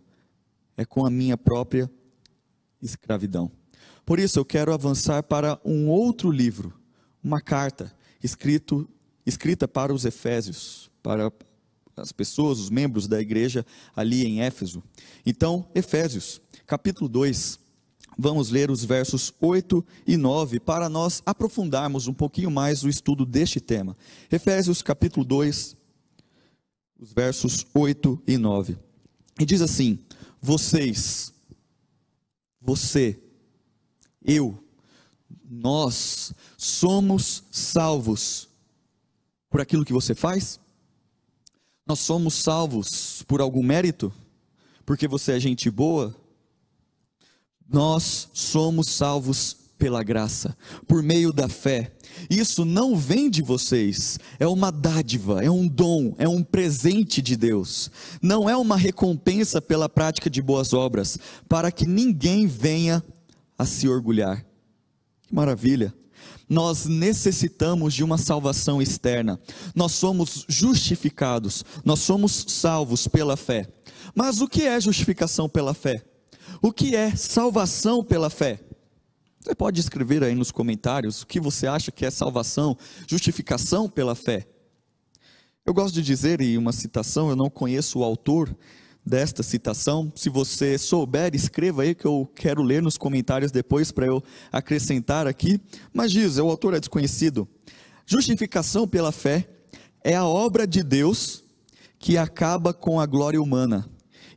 É 0.77 0.85
com 0.85 1.07
a 1.07 1.11
minha 1.11 1.37
própria 1.37 1.91
escravidão. 2.81 3.51
Por 4.05 4.19
isso 4.19 4.39
eu 4.39 4.45
quero 4.45 4.73
avançar 4.73 5.23
para 5.23 5.59
um 5.65 5.89
outro 5.89 6.31
livro, 6.31 6.73
uma 7.23 7.41
carta 7.41 7.93
escrito, 8.23 8.89
escrita 9.25 9.67
para 9.67 9.95
os 9.95 10.05
Efésios, 10.05 10.91
para 11.03 11.33
as 11.97 12.13
pessoas, 12.13 12.59
os 12.59 12.71
membros 12.71 13.07
da 13.07 13.21
igreja 13.21 13.65
ali 13.95 14.27
em 14.27 14.43
Éfeso. 14.43 14.83
Então, 15.25 15.67
Efésios, 15.75 16.41
capítulo 16.67 17.09
2, 17.09 17.65
Vamos 18.17 18.51
ler 18.51 18.71
os 18.71 18.85
versos 18.85 19.33
8 19.41 19.85
e 20.07 20.17
9 20.17 20.61
para 20.61 20.89
nós 20.89 21.21
aprofundarmos 21.27 22.07
um 22.07 22.15
pouquinho 22.15 22.51
mais 22.51 22.85
o 22.85 22.89
estudo 22.89 23.27
deste 23.27 23.61
tema. 23.61 23.97
Efésios 24.31 24.83
capítulo 24.83 25.25
2, 25.27 25.77
os 27.01 27.13
versos 27.13 27.67
8 27.75 28.23
e 28.27 28.39
9. 28.39 28.79
E 29.41 29.45
diz 29.45 29.61
assim: 29.61 29.99
Vocês, 30.47 31.33
você, 32.61 33.19
eu, 34.23 34.63
nós 35.43 36.35
somos 36.59 37.45
salvos 37.51 38.47
por 39.49 39.63
aquilo 39.63 39.87
que 39.87 39.93
você 39.95 40.15
faz? 40.15 40.61
Nós 41.87 42.01
somos 42.01 42.35
salvos 42.35 43.23
por 43.23 43.41
algum 43.41 43.63
mérito? 43.63 44.13
Porque 44.85 45.09
você 45.09 45.33
é 45.33 45.41
gente 45.41 45.71
boa? 45.71 46.15
Nós 47.67 48.29
somos 48.35 48.91
salvos 48.91 49.57
pela 49.79 50.03
graça, 50.03 50.57
por 50.87 51.03
meio 51.03 51.33
da 51.33 51.49
fé. 51.49 51.93
Isso 52.31 52.65
não 52.65 52.97
vem 52.97 53.29
de 53.29 53.43
vocês, 53.43 54.19
é 54.39 54.47
uma 54.47 54.71
dádiva, 54.71 55.43
é 55.43 55.51
um 55.51 55.67
dom, 55.67 56.15
é 56.19 56.29
um 56.29 56.43
presente 56.43 57.21
de 57.21 57.37
Deus. 57.37 57.91
Não 58.23 58.49
é 58.49 58.57
uma 58.57 58.77
recompensa 58.77 59.61
pela 59.61 59.89
prática 59.89 60.31
de 60.31 60.41
boas 60.41 60.73
obras, 60.73 61.19
para 61.49 61.73
que 61.73 61.87
ninguém 61.87 62.47
venha 62.47 63.03
a 63.59 63.65
se 63.65 63.89
orgulhar. 63.89 64.45
Que 65.27 65.35
maravilha! 65.35 65.93
Nós 66.49 66.87
necessitamos 66.87 67.95
de 67.95 68.05
uma 68.05 68.19
salvação 68.19 68.81
externa. 68.81 69.41
Nós 69.75 69.93
somos 69.93 70.45
justificados, 70.49 71.65
nós 71.85 72.01
somos 72.01 72.45
salvos 72.49 73.09
pela 73.09 73.37
fé. 73.37 73.67
Mas 74.15 74.41
o 74.41 74.49
que 74.49 74.63
é 74.63 74.81
justificação 74.81 75.49
pela 75.49 75.75
fé? 75.75 76.05
O 76.61 76.73
que 76.73 76.95
é 76.95 77.17
salvação 77.17 78.05
pela 78.05 78.31
fé? 78.31 78.61
Você 79.45 79.55
pode 79.55 79.79
escrever 79.79 80.25
aí 80.25 80.35
nos 80.35 80.51
comentários 80.51 81.21
o 81.21 81.27
que 81.27 81.39
você 81.39 81.67
acha 81.67 81.93
que 81.93 82.07
é 82.07 82.11
salvação, 82.11 82.75
justificação 83.07 83.91
pela 83.91 84.15
fé. 84.15 84.49
Eu 85.67 85.75
gosto 85.75 85.95
de 85.95 86.03
dizer, 86.03 86.41
e 86.41 86.57
uma 86.57 86.73
citação, 86.73 87.29
eu 87.29 87.37
não 87.37 87.51
conheço 87.51 87.99
o 87.99 88.05
autor 88.05 88.57
desta 89.05 89.43
citação. 89.43 90.11
Se 90.17 90.31
você 90.31 90.79
souber, 90.79 91.35
escreva 91.35 91.83
aí 91.83 91.95
que 91.95 92.07
eu 92.07 92.27
quero 92.35 92.63
ler 92.63 92.81
nos 92.81 92.97
comentários 92.97 93.53
depois 93.53 93.93
para 93.93 94.07
eu 94.07 94.23
acrescentar 94.51 95.27
aqui. 95.27 95.61
Mas 95.93 96.11
diz, 96.11 96.39
o 96.39 96.49
autor 96.49 96.73
é 96.73 96.81
desconhecido. 96.81 97.47
Justificação 98.07 98.89
pela 98.89 99.13
fé 99.13 99.47
é 100.03 100.15
a 100.15 100.25
obra 100.25 100.67
de 100.67 100.83
Deus 100.83 101.45
que 101.99 102.17
acaba 102.17 102.73
com 102.73 102.99
a 102.99 103.05
glória 103.05 103.43
humana 103.43 103.87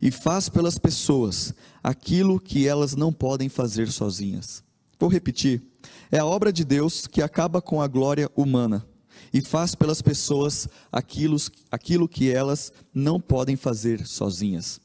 e 0.01 0.11
faz 0.11 0.49
pelas 0.49 0.77
pessoas 0.77 1.53
aquilo 1.81 2.41
que 2.41 2.67
elas 2.67 2.93
não 2.93 3.13
podem 3.13 3.47
fazer 3.47 3.89
sozinhas. 3.89 4.66
Vou 4.99 5.09
repetir: 5.09 5.61
é 6.11 6.19
a 6.19 6.25
obra 6.25 6.51
de 6.51 6.63
Deus 6.63 7.07
que 7.07 7.21
acaba 7.21 7.61
com 7.61 7.81
a 7.81 7.87
glória 7.87 8.29
humana 8.35 8.85
e 9.33 9.41
faz 9.41 9.75
pelas 9.75 10.01
pessoas 10.01 10.67
aquilo, 10.91 11.37
aquilo 11.71 12.07
que 12.07 12.31
elas 12.31 12.71
não 12.93 13.19
podem 13.19 13.55
fazer 13.55 14.05
sozinhas. 14.05 14.79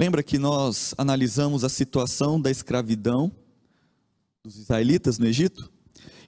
Lembra 0.00 0.22
que 0.22 0.38
nós 0.38 0.94
analisamos 0.98 1.62
a 1.64 1.68
situação 1.68 2.40
da 2.40 2.50
escravidão 2.50 3.30
dos 4.42 4.56
israelitas 4.56 5.18
no 5.18 5.26
Egito? 5.26 5.70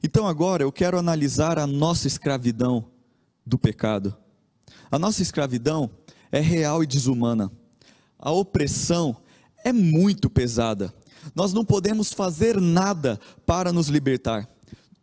Então 0.03 0.27
agora 0.27 0.63
eu 0.63 0.71
quero 0.71 0.99
analisar 0.99 1.59
a 1.59 1.67
nossa 1.67 2.07
escravidão 2.07 2.91
do 3.45 3.59
pecado. 3.59 4.17
A 4.91 4.99
nossa 4.99 5.21
escravidão 5.21 5.91
é 6.31 6.41
real 6.41 6.83
e 6.83 6.87
desumana. 6.87 7.51
A 8.19 8.31
opressão 8.31 9.17
é 9.65 9.73
muito 9.73 10.31
pesada. 10.31 10.95
Nós 11.35 11.53
não 11.53 11.65
podemos 11.65 12.13
fazer 12.13 12.61
nada 12.61 13.21
para 13.45 13.73
nos 13.73 13.89
libertar. 13.89 14.49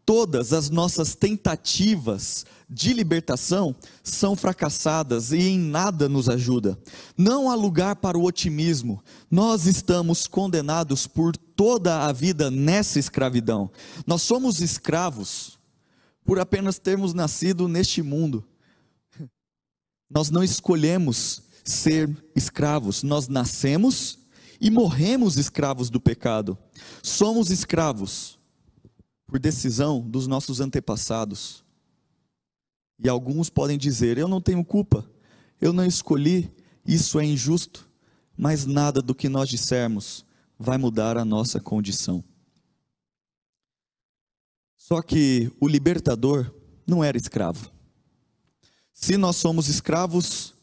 Todas 0.05 0.51
as 0.51 0.69
nossas 0.69 1.15
tentativas 1.15 2.45
de 2.69 2.91
libertação 2.91 3.75
são 4.03 4.35
fracassadas 4.35 5.31
e 5.31 5.37
em 5.37 5.59
nada 5.59 6.09
nos 6.09 6.27
ajuda. 6.27 6.77
Não 7.17 7.49
há 7.49 7.55
lugar 7.55 7.95
para 7.97 8.17
o 8.17 8.25
otimismo. 8.25 9.01
Nós 9.31 9.65
estamos 9.65 10.27
condenados 10.27 11.07
por 11.07 11.37
toda 11.37 12.05
a 12.05 12.11
vida 12.11 12.51
nessa 12.51 12.99
escravidão. 12.99 13.71
Nós 14.05 14.23
somos 14.23 14.59
escravos 14.59 15.57
por 16.25 16.39
apenas 16.39 16.79
termos 16.79 17.13
nascido 17.13 17.67
neste 17.67 18.01
mundo. 18.01 18.43
Nós 20.09 20.29
não 20.29 20.43
escolhemos 20.43 21.43
ser 21.63 22.09
escravos. 22.35 23.03
Nós 23.03 23.27
nascemos 23.27 24.19
e 24.63 24.71
morremos 24.71 25.37
escravos 25.37 25.89
do 25.89 25.99
pecado. 25.99 26.57
Somos 27.03 27.51
escravos 27.51 28.39
por 29.27 29.37
decisão 29.37 29.99
dos 29.99 30.25
nossos 30.25 30.61
antepassados. 30.61 31.65
E 32.97 33.09
alguns 33.09 33.49
podem 33.49 33.77
dizer: 33.77 34.17
Eu 34.17 34.29
não 34.29 34.39
tenho 34.39 34.63
culpa, 34.63 35.05
eu 35.59 35.73
não 35.73 35.85
escolhi, 35.85 36.49
isso 36.87 37.19
é 37.19 37.25
injusto. 37.25 37.89
Mas 38.37 38.65
nada 38.65 39.01
do 39.01 39.13
que 39.13 39.27
nós 39.27 39.49
dissermos 39.49 40.25
vai 40.57 40.77
mudar 40.77 41.17
a 41.17 41.25
nossa 41.25 41.59
condição. 41.59 42.23
Só 44.77 45.01
que 45.01 45.51
o 45.59 45.67
libertador 45.67 46.51
não 46.87 47.03
era 47.03 47.17
escravo. 47.17 47.69
Se 48.93 49.17
nós 49.17 49.35
somos 49.35 49.67
escravos, 49.67 50.53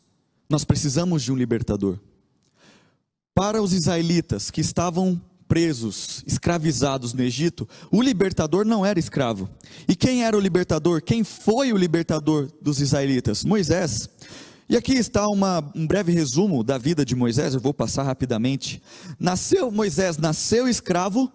nós 0.49 0.65
precisamos 0.65 1.23
de 1.23 1.31
um 1.31 1.37
libertador. 1.37 1.99
Para 3.41 3.63
os 3.63 3.73
israelitas 3.73 4.51
que 4.51 4.61
estavam 4.61 5.19
presos, 5.49 6.23
escravizados 6.27 7.15
no 7.15 7.23
Egito, 7.23 7.67
o 7.91 8.03
libertador 8.03 8.67
não 8.67 8.85
era 8.85 8.99
escravo. 8.99 9.49
E 9.89 9.97
quem 9.97 10.25
era 10.25 10.37
o 10.37 10.41
libertador? 10.41 11.01
Quem 11.01 11.25
foi 11.25 11.73
o 11.73 11.77
libertador 11.79 12.51
dos 12.61 12.83
israelitas? 12.83 13.43
Moisés. 13.43 14.11
E 14.69 14.77
aqui 14.77 14.93
está 14.93 15.27
uma, 15.27 15.73
um 15.75 15.87
breve 15.87 16.13
resumo 16.13 16.63
da 16.63 16.77
vida 16.77 17.03
de 17.03 17.17
Moisés, 17.17 17.55
eu 17.55 17.61
vou 17.61 17.73
passar 17.73 18.03
rapidamente. 18.03 18.83
Nasceu 19.19 19.71
Moisés, 19.71 20.19
nasceu 20.19 20.69
escravo, 20.69 21.33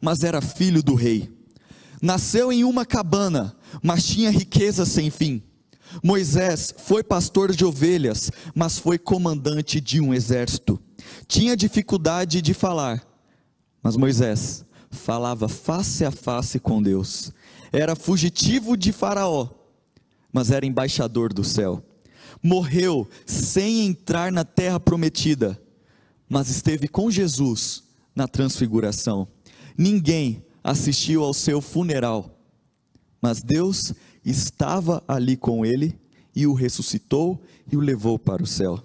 mas 0.00 0.22
era 0.22 0.40
filho 0.40 0.84
do 0.84 0.94
rei. 0.94 1.36
Nasceu 2.00 2.52
em 2.52 2.62
uma 2.62 2.86
cabana, 2.86 3.56
mas 3.82 4.04
tinha 4.04 4.30
riqueza 4.30 4.86
sem 4.86 5.10
fim. 5.10 5.42
Moisés 6.02 6.74
foi 6.78 7.02
pastor 7.02 7.54
de 7.54 7.64
ovelhas, 7.64 8.30
mas 8.54 8.78
foi 8.78 8.98
comandante 8.98 9.80
de 9.80 10.00
um 10.00 10.14
exército. 10.14 10.80
Tinha 11.26 11.56
dificuldade 11.56 12.40
de 12.40 12.54
falar, 12.54 13.06
mas 13.82 13.96
Moisés 13.96 14.64
falava 14.90 15.48
face 15.48 16.04
a 16.04 16.10
face 16.10 16.58
com 16.58 16.82
Deus. 16.82 17.32
Era 17.72 17.94
fugitivo 17.94 18.76
de 18.76 18.92
Faraó, 18.92 19.48
mas 20.32 20.50
era 20.50 20.66
embaixador 20.66 21.32
do 21.32 21.44
céu. 21.44 21.82
Morreu 22.42 23.08
sem 23.26 23.86
entrar 23.86 24.32
na 24.32 24.44
terra 24.44 24.80
prometida, 24.80 25.60
mas 26.28 26.48
esteve 26.48 26.88
com 26.88 27.10
Jesus 27.10 27.82
na 28.14 28.26
transfiguração. 28.26 29.28
Ninguém 29.76 30.44
assistiu 30.62 31.22
ao 31.22 31.34
seu 31.34 31.60
funeral, 31.60 32.38
mas 33.20 33.42
Deus 33.42 33.92
estava 34.30 35.02
ali 35.06 35.36
com 35.36 35.64
ele 35.64 35.98
e 36.34 36.46
o 36.46 36.54
ressuscitou 36.54 37.42
e 37.70 37.76
o 37.76 37.80
levou 37.80 38.18
para 38.18 38.42
o 38.42 38.46
céu. 38.46 38.82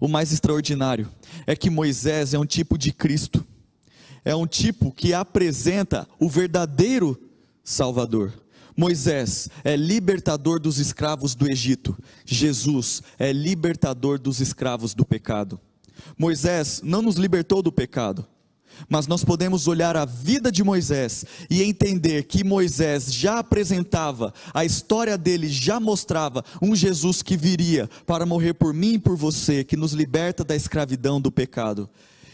O 0.00 0.08
mais 0.08 0.32
extraordinário 0.32 1.08
é 1.46 1.56
que 1.56 1.70
Moisés 1.70 2.34
é 2.34 2.38
um 2.38 2.44
tipo 2.44 2.76
de 2.76 2.92
Cristo, 2.92 3.44
é 4.24 4.34
um 4.34 4.46
tipo 4.46 4.92
que 4.92 5.14
apresenta 5.14 6.06
o 6.18 6.28
verdadeiro 6.28 7.18
Salvador. 7.64 8.32
Moisés 8.76 9.48
é 9.64 9.76
libertador 9.76 10.60
dos 10.60 10.78
escravos 10.78 11.34
do 11.34 11.50
Egito, 11.50 11.96
Jesus 12.24 13.02
é 13.18 13.32
libertador 13.32 14.18
dos 14.18 14.40
escravos 14.40 14.94
do 14.94 15.04
pecado. 15.04 15.60
Moisés 16.16 16.80
não 16.82 17.02
nos 17.02 17.16
libertou 17.16 17.62
do 17.62 17.72
pecado, 17.72 18.26
mas 18.88 19.06
nós 19.06 19.24
podemos 19.24 19.66
olhar 19.66 19.96
a 19.96 20.04
vida 20.04 20.50
de 20.50 20.64
Moisés 20.64 21.24
e 21.48 21.62
entender 21.62 22.24
que 22.24 22.44
Moisés 22.44 23.12
já 23.12 23.38
apresentava, 23.38 24.32
a 24.52 24.64
história 24.64 25.16
dele 25.16 25.48
já 25.48 25.78
mostrava 25.78 26.44
um 26.60 26.74
Jesus 26.74 27.22
que 27.22 27.36
viria 27.36 27.88
para 28.06 28.26
morrer 28.26 28.54
por 28.54 28.72
mim 28.72 28.94
e 28.94 28.98
por 28.98 29.16
você, 29.16 29.64
que 29.64 29.76
nos 29.76 29.92
liberta 29.92 30.44
da 30.44 30.56
escravidão 30.56 31.20
do 31.20 31.30
pecado. 31.30 31.88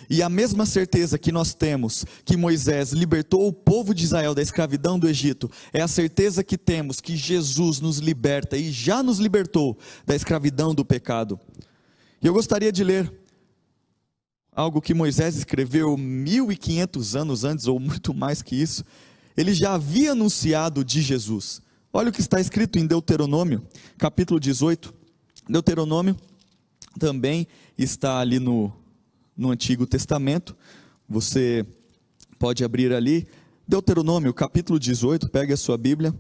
E 0.08 0.22
a 0.22 0.28
mesma 0.28 0.64
certeza 0.64 1.18
que 1.18 1.32
nós 1.32 1.52
temos 1.52 2.04
que 2.24 2.36
Moisés 2.36 2.92
libertou 2.92 3.48
o 3.48 3.52
povo 3.52 3.92
de 3.92 4.04
Israel 4.04 4.34
da 4.34 4.42
escravidão 4.42 4.98
do 4.98 5.08
Egito, 5.08 5.50
é 5.72 5.82
a 5.82 5.88
certeza 5.88 6.44
que 6.44 6.56
temos 6.56 7.00
que 7.00 7.16
Jesus 7.16 7.80
nos 7.80 7.98
liberta 7.98 8.56
e 8.56 8.70
já 8.70 9.02
nos 9.02 9.18
libertou 9.18 9.76
da 10.06 10.14
escravidão 10.14 10.74
do 10.74 10.84
pecado. 10.84 11.38
Eu 12.22 12.32
gostaria 12.32 12.72
de 12.72 12.84
ler 12.84 13.12
algo 14.56 14.80
que 14.80 14.94
Moisés 14.94 15.36
escreveu 15.36 15.98
1500 15.98 17.14
anos 17.14 17.44
antes, 17.44 17.66
ou 17.66 17.78
muito 17.78 18.14
mais 18.14 18.40
que 18.40 18.56
isso, 18.56 18.82
ele 19.36 19.52
já 19.52 19.74
havia 19.74 20.12
anunciado 20.12 20.82
de 20.82 21.02
Jesus. 21.02 21.60
Olha 21.92 22.08
o 22.08 22.12
que 22.12 22.22
está 22.22 22.40
escrito 22.40 22.78
em 22.78 22.86
Deuteronômio, 22.86 23.62
capítulo 23.98 24.40
18. 24.40 24.94
Deuteronômio 25.46 26.16
também 26.98 27.46
está 27.76 28.18
ali 28.18 28.38
no, 28.38 28.72
no 29.36 29.50
Antigo 29.50 29.86
Testamento. 29.86 30.56
Você 31.06 31.66
pode 32.38 32.64
abrir 32.64 32.94
ali. 32.94 33.28
Deuteronômio, 33.68 34.32
capítulo 34.32 34.78
18, 34.78 35.28
pegue 35.28 35.52
a 35.52 35.56
sua 35.56 35.76
Bíblia. 35.76 36.14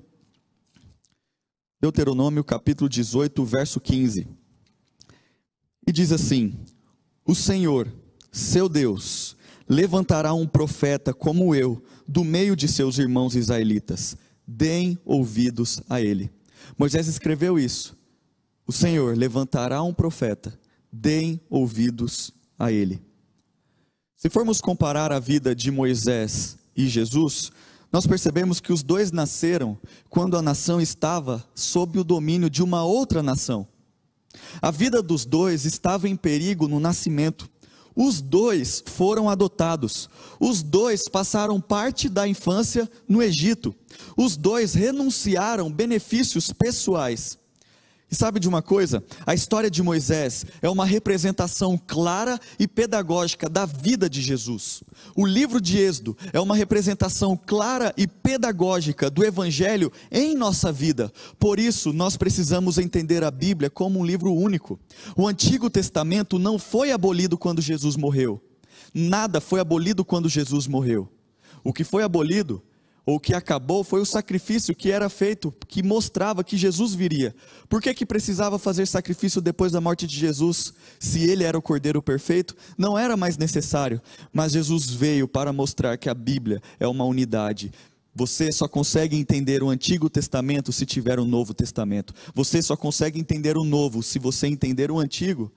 Deuteronômio, 1.80 2.44
capítulo 2.44 2.88
18, 2.88 3.44
verso 3.46 3.80
15. 3.80 4.28
E 5.86 5.92
diz 5.92 6.12
assim: 6.12 6.58
O 7.24 7.34
Senhor 7.34 7.90
seu 8.36 8.68
Deus, 8.68 9.34
levantará 9.66 10.34
um 10.34 10.46
profeta 10.46 11.14
como 11.14 11.54
eu, 11.54 11.82
do 12.06 12.22
meio 12.22 12.54
de 12.54 12.68
seus 12.68 12.98
irmãos 12.98 13.34
israelitas. 13.34 14.14
Deem 14.46 14.98
ouvidos 15.06 15.80
a 15.88 16.02
ele. 16.02 16.30
Moisés 16.78 17.08
escreveu 17.08 17.58
isso. 17.58 17.96
O 18.66 18.72
Senhor 18.72 19.16
levantará 19.16 19.82
um 19.82 19.94
profeta. 19.94 20.58
Deem 20.92 21.40
ouvidos 21.48 22.30
a 22.58 22.70
ele. 22.70 23.02
Se 24.16 24.28
formos 24.28 24.60
comparar 24.60 25.12
a 25.12 25.18
vida 25.18 25.54
de 25.54 25.70
Moisés 25.70 26.58
e 26.76 26.88
Jesus, 26.88 27.50
nós 27.90 28.06
percebemos 28.06 28.60
que 28.60 28.72
os 28.72 28.82
dois 28.82 29.10
nasceram 29.10 29.78
quando 30.10 30.36
a 30.36 30.42
nação 30.42 30.78
estava 30.78 31.42
sob 31.54 31.98
o 31.98 32.04
domínio 32.04 32.50
de 32.50 32.62
uma 32.62 32.84
outra 32.84 33.22
nação. 33.22 33.66
A 34.60 34.70
vida 34.70 35.02
dos 35.02 35.24
dois 35.24 35.64
estava 35.64 36.08
em 36.08 36.16
perigo 36.16 36.68
no 36.68 36.78
nascimento. 36.78 37.48
Os 37.96 38.20
dois 38.20 38.84
foram 38.84 39.30
adotados. 39.30 40.10
Os 40.38 40.62
dois 40.62 41.08
passaram 41.08 41.58
parte 41.58 42.10
da 42.10 42.28
infância 42.28 42.88
no 43.08 43.22
Egito. 43.22 43.74
Os 44.14 44.36
dois 44.36 44.74
renunciaram 44.74 45.72
benefícios 45.72 46.52
pessoais. 46.52 47.38
E 48.08 48.14
sabe 48.14 48.38
de 48.38 48.48
uma 48.48 48.62
coisa? 48.62 49.02
A 49.26 49.34
história 49.34 49.68
de 49.68 49.82
Moisés 49.82 50.46
é 50.62 50.70
uma 50.70 50.86
representação 50.86 51.76
clara 51.76 52.38
e 52.56 52.68
pedagógica 52.68 53.48
da 53.48 53.66
vida 53.66 54.08
de 54.08 54.22
Jesus. 54.22 54.84
O 55.16 55.26
livro 55.26 55.60
de 55.60 55.78
Êxodo 55.78 56.16
é 56.32 56.38
uma 56.38 56.54
representação 56.54 57.36
clara 57.36 57.92
e 57.96 58.06
pedagógica 58.06 59.10
do 59.10 59.24
Evangelho 59.24 59.90
em 60.10 60.36
nossa 60.36 60.70
vida. 60.70 61.12
Por 61.36 61.58
isso, 61.58 61.92
nós 61.92 62.16
precisamos 62.16 62.78
entender 62.78 63.24
a 63.24 63.30
Bíblia 63.30 63.68
como 63.68 63.98
um 63.98 64.06
livro 64.06 64.32
único. 64.32 64.78
O 65.16 65.26
Antigo 65.26 65.68
Testamento 65.68 66.38
não 66.38 66.60
foi 66.60 66.92
abolido 66.92 67.36
quando 67.36 67.60
Jesus 67.60 67.96
morreu. 67.96 68.40
Nada 68.94 69.40
foi 69.40 69.58
abolido 69.58 70.04
quando 70.04 70.28
Jesus 70.28 70.68
morreu. 70.68 71.08
O 71.64 71.72
que 71.72 71.82
foi 71.82 72.04
abolido 72.04 72.62
ou 73.06 73.20
que 73.20 73.32
acabou 73.32 73.84
foi 73.84 74.00
o 74.00 74.04
sacrifício 74.04 74.74
que 74.74 74.90
era 74.90 75.08
feito, 75.08 75.54
que 75.68 75.80
mostrava 75.80 76.42
que 76.42 76.56
Jesus 76.56 76.92
viria. 76.92 77.32
Por 77.68 77.80
que, 77.80 77.94
que 77.94 78.04
precisava 78.04 78.58
fazer 78.58 78.84
sacrifício 78.84 79.40
depois 79.40 79.70
da 79.70 79.80
morte 79.80 80.08
de 80.08 80.18
Jesus? 80.18 80.74
Se 80.98 81.22
ele 81.22 81.44
era 81.44 81.56
o 81.56 81.62
Cordeiro 81.62 82.02
perfeito, 82.02 82.56
não 82.76 82.98
era 82.98 83.16
mais 83.16 83.38
necessário. 83.38 84.02
Mas 84.32 84.52
Jesus 84.52 84.90
veio 84.90 85.28
para 85.28 85.52
mostrar 85.52 85.96
que 85.96 86.10
a 86.10 86.14
Bíblia 86.14 86.60
é 86.80 86.88
uma 86.88 87.04
unidade. 87.04 87.70
Você 88.12 88.50
só 88.50 88.66
consegue 88.66 89.16
entender 89.16 89.62
o 89.62 89.68
Antigo 89.68 90.10
Testamento 90.10 90.72
se 90.72 90.84
tiver 90.84 91.20
o 91.20 91.24
Novo 91.24 91.54
Testamento. 91.54 92.12
Você 92.34 92.60
só 92.60 92.76
consegue 92.76 93.20
entender 93.20 93.56
o 93.56 93.62
Novo 93.62 94.02
se 94.02 94.18
você 94.18 94.48
entender 94.48 94.90
o 94.90 94.98
Antigo. 94.98 95.52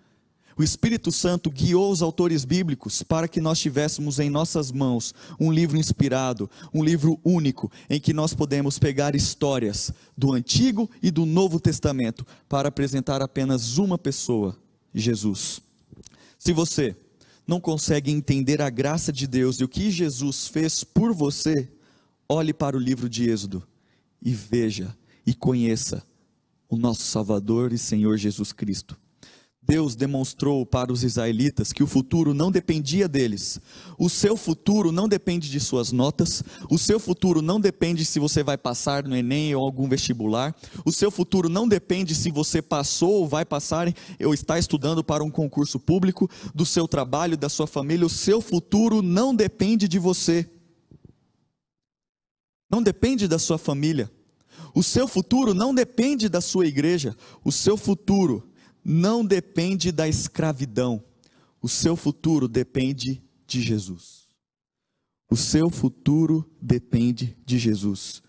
O 0.59 0.63
Espírito 0.63 1.09
Santo 1.09 1.49
guiou 1.49 1.89
os 1.89 2.01
autores 2.01 2.43
bíblicos 2.43 3.01
para 3.01 3.29
que 3.29 3.39
nós 3.39 3.57
tivéssemos 3.57 4.19
em 4.19 4.29
nossas 4.29 4.73
mãos 4.73 5.15
um 5.39 5.49
livro 5.49 5.77
inspirado, 5.77 6.49
um 6.73 6.83
livro 6.83 7.17
único, 7.23 7.71
em 7.89 7.97
que 7.97 8.11
nós 8.11 8.33
podemos 8.33 8.77
pegar 8.77 9.15
histórias 9.15 9.89
do 10.17 10.33
Antigo 10.33 10.91
e 11.01 11.11
do 11.11 11.25
Novo 11.25 11.61
Testamento 11.61 12.27
para 12.49 12.67
apresentar 12.67 13.21
apenas 13.21 13.77
uma 13.77 13.97
pessoa, 13.97 14.53
Jesus. 14.93 15.61
Se 16.37 16.51
você 16.51 16.93
não 17.47 17.61
consegue 17.61 18.11
entender 18.11 18.61
a 18.61 18.69
graça 18.69 19.13
de 19.13 19.27
Deus 19.27 19.61
e 19.61 19.63
o 19.63 19.69
que 19.69 19.89
Jesus 19.89 20.45
fez 20.49 20.83
por 20.83 21.13
você, 21.13 21.71
olhe 22.27 22.53
para 22.53 22.75
o 22.75 22.81
livro 22.81 23.07
de 23.07 23.29
Êxodo 23.29 23.65
e 24.21 24.33
veja 24.33 24.93
e 25.25 25.33
conheça 25.33 26.03
o 26.67 26.75
nosso 26.75 27.03
Salvador 27.03 27.71
e 27.71 27.77
Senhor 27.77 28.17
Jesus 28.17 28.51
Cristo. 28.51 28.97
Deus 29.69 29.95
demonstrou 29.95 30.65
para 30.65 30.91
os 30.91 31.03
israelitas 31.03 31.71
que 31.71 31.83
o 31.83 31.87
futuro 31.87 32.33
não 32.33 32.49
dependia 32.49 33.07
deles. 33.07 33.61
O 33.99 34.09
seu 34.09 34.35
futuro 34.35 34.91
não 34.91 35.07
depende 35.07 35.47
de 35.47 35.59
suas 35.59 35.91
notas, 35.91 36.43
o 36.71 36.79
seu 36.79 36.99
futuro 36.99 37.39
não 37.39 37.61
depende 37.61 38.03
se 38.03 38.17
você 38.17 38.41
vai 38.41 38.57
passar 38.57 39.03
no 39.03 39.15
Enem 39.15 39.53
ou 39.53 39.63
algum 39.63 39.87
vestibular, 39.87 40.55
o 40.83 40.91
seu 40.91 41.11
futuro 41.11 41.47
não 41.47 41.67
depende 41.67 42.15
se 42.15 42.31
você 42.31 42.63
passou 42.63 43.11
ou 43.11 43.27
vai 43.27 43.45
passar 43.45 43.93
ou 44.19 44.33
está 44.33 44.57
estudando 44.57 45.03
para 45.03 45.23
um 45.23 45.29
concurso 45.29 45.79
público, 45.79 46.27
do 46.55 46.65
seu 46.65 46.87
trabalho, 46.87 47.37
da 47.37 47.47
sua 47.47 47.67
família. 47.67 48.07
O 48.07 48.09
seu 48.09 48.41
futuro 48.41 49.03
não 49.03 49.35
depende 49.35 49.87
de 49.87 49.99
você, 49.99 50.49
não 52.71 52.81
depende 52.81 53.27
da 53.27 53.37
sua 53.37 53.59
família. 53.59 54.09
O 54.73 54.81
seu 54.81 55.07
futuro 55.07 55.53
não 55.53 55.75
depende 55.75 56.27
da 56.27 56.41
sua 56.41 56.65
igreja, 56.65 57.15
o 57.45 57.51
seu 57.51 57.77
futuro 57.77 58.48
não 58.83 59.25
depende 59.25 59.91
da 59.91 60.07
escravidão. 60.07 61.03
O 61.61 61.69
seu 61.69 61.95
futuro 61.95 62.47
depende 62.47 63.21
de 63.47 63.61
Jesus. 63.61 64.27
O 65.29 65.35
seu 65.35 65.69
futuro 65.69 66.49
depende 66.61 67.37
de 67.45 67.59
Jesus. 67.59 68.21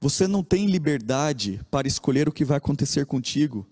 Você 0.00 0.26
não 0.28 0.42
tem 0.42 0.66
liberdade 0.66 1.60
para 1.70 1.88
escolher 1.88 2.28
o 2.28 2.32
que 2.32 2.44
vai 2.44 2.58
acontecer 2.58 3.06
contigo 3.06 3.66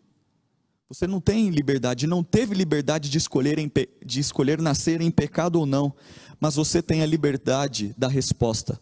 Você 0.89 1.07
não 1.07 1.21
tem 1.21 1.51
liberdade, 1.51 2.07
não 2.07 2.23
teve 2.23 2.55
liberdade 2.55 3.09
de 3.11 3.19
escolher, 3.19 3.59
em, 3.59 3.71
de 4.05 4.21
escolher 4.21 4.61
nascer 4.61 5.01
em 5.01 5.11
pecado 5.11 5.59
ou 5.59 5.67
não, 5.67 5.95
mas 6.39 6.57
você 6.57 6.83
tem 6.83 7.03
a 7.03 7.07
liberdade 7.07 7.95
da 7.97 8.07
resposta. 8.07 8.81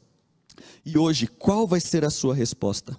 E 0.85 0.99
hoje, 0.99 1.27
qual 1.27 1.67
vai 1.67 1.81
ser 1.81 2.05
a 2.05 2.11
sua 2.11 2.35
resposta? 2.35 2.97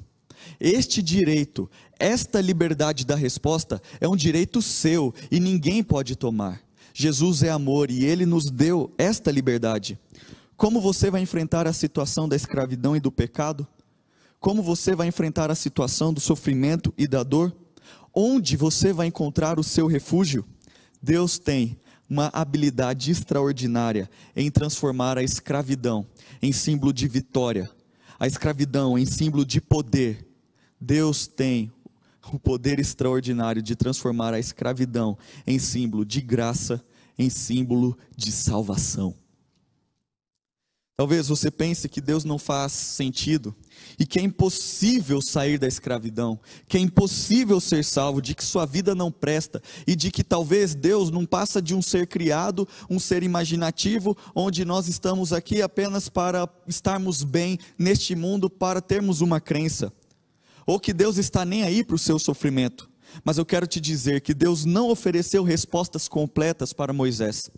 Este 0.60 1.02
direito, 1.02 1.70
esta 2.00 2.42
liberdade 2.42 3.06
da 3.06 3.16
resposta 3.16 3.82
é 4.00 4.08
um 4.08 4.16
direito 4.16 4.62
seu 4.62 5.14
e 5.32 5.40
ninguém 5.40 5.84
pode 5.84 6.16
tomar. 6.16 6.62
Jesus 6.94 7.44
é 7.44 7.50
amor 7.50 7.90
e 7.90 8.06
ele 8.06 8.26
nos 8.26 8.52
deu 8.52 8.94
esta 8.98 9.32
liberdade. 9.32 9.98
Como 10.56 10.80
você 10.80 11.10
vai 11.10 11.22
enfrentar 11.22 11.68
a 11.68 11.74
situação 11.74 12.30
da 12.30 12.36
escravidão 12.36 12.96
e 12.96 13.00
do 13.00 13.12
pecado? 13.12 13.68
Como 14.40 14.62
você 14.62 14.96
vai 14.96 15.08
enfrentar 15.08 15.50
a 15.50 15.56
situação 15.56 16.14
do 16.14 16.20
sofrimento 16.20 16.94
e 16.98 17.08
da 17.08 17.24
dor? 17.24 17.56
Onde 18.14 18.56
você 18.56 18.94
vai 18.94 19.08
encontrar 19.08 19.60
o 19.60 19.64
seu 19.64 19.88
refúgio? 19.88 20.46
Deus 21.02 21.40
tem 21.40 21.78
uma 22.10 22.30
habilidade 22.32 23.10
extraordinária 23.10 24.10
em 24.36 24.52
transformar 24.52 25.18
a 25.18 25.24
escravidão 25.24 26.06
em 26.42 26.52
símbolo 26.52 26.94
de 26.94 27.08
vitória, 27.08 27.70
a 28.20 28.28
escravidão 28.28 28.98
em 28.98 29.06
símbolo 29.06 29.44
de 29.44 29.60
poder. 29.60 30.28
Deus 30.84 31.28
tem 31.28 31.72
o 32.32 32.38
poder 32.38 32.78
extraordinário 32.78 33.62
de 33.62 33.74
transformar 33.74 34.34
a 34.34 34.40
escravidão 34.40 35.18
em 35.48 35.58
símbolo 35.58 36.04
de 36.04 36.20
graça, 36.20 36.84
em 37.18 37.30
símbolo 37.30 37.98
de 38.16 38.32
salvação. 38.34 39.16
Talvez 40.96 41.28
você 41.28 41.50
pense 41.50 41.90
que 41.90 42.00
Deus 42.00 42.24
não 42.24 42.38
faz 42.38 42.72
sentido 42.72 43.56
e 43.98 44.06
que 44.06 44.20
é 44.20 44.22
impossível 44.22 45.22
sair 45.22 45.58
da 45.58 45.68
escravidão, 45.68 46.40
que 46.68 46.78
é 46.78 46.80
impossível 46.80 47.60
ser 47.60 47.84
salvo, 47.84 48.22
de 48.22 48.36
que 48.36 48.44
sua 48.44 48.66
vida 48.66 48.94
não 48.94 49.12
presta 49.12 49.62
e 49.88 49.96
de 49.96 50.12
que 50.12 50.24
talvez 50.24 50.76
Deus 50.76 51.10
não 51.10 51.26
passa 51.26 51.62
de 51.62 51.74
um 51.74 51.82
ser 51.82 52.08
criado, 52.08 52.68
um 52.90 53.00
ser 53.00 53.24
imaginativo, 53.24 54.16
onde 54.36 54.64
nós 54.64 54.88
estamos 54.88 55.34
aqui 55.34 55.62
apenas 55.62 56.10
para 56.10 56.48
estarmos 56.68 57.24
bem 57.24 57.58
neste 57.78 58.16
mundo, 58.16 58.50
para 58.50 58.80
termos 58.80 59.20
uma 59.20 59.42
crença, 59.42 59.92
ou 60.66 60.80
que 60.80 60.94
Deus 60.94 61.18
está 61.18 61.46
nem 61.46 61.64
aí 61.64 61.84
para 61.84 61.96
o 61.96 62.00
seu 62.00 62.18
sofrimento. 62.18 62.90
Mas 63.24 63.38
eu 63.38 63.46
quero 63.46 63.68
te 63.68 63.80
dizer 63.80 64.22
que 64.22 64.34
Deus 64.34 64.66
não 64.66 64.90
ofereceu 64.90 65.44
respostas 65.44 66.08
completas 66.08 66.74
para 66.74 66.94
Moisés. 66.94 67.50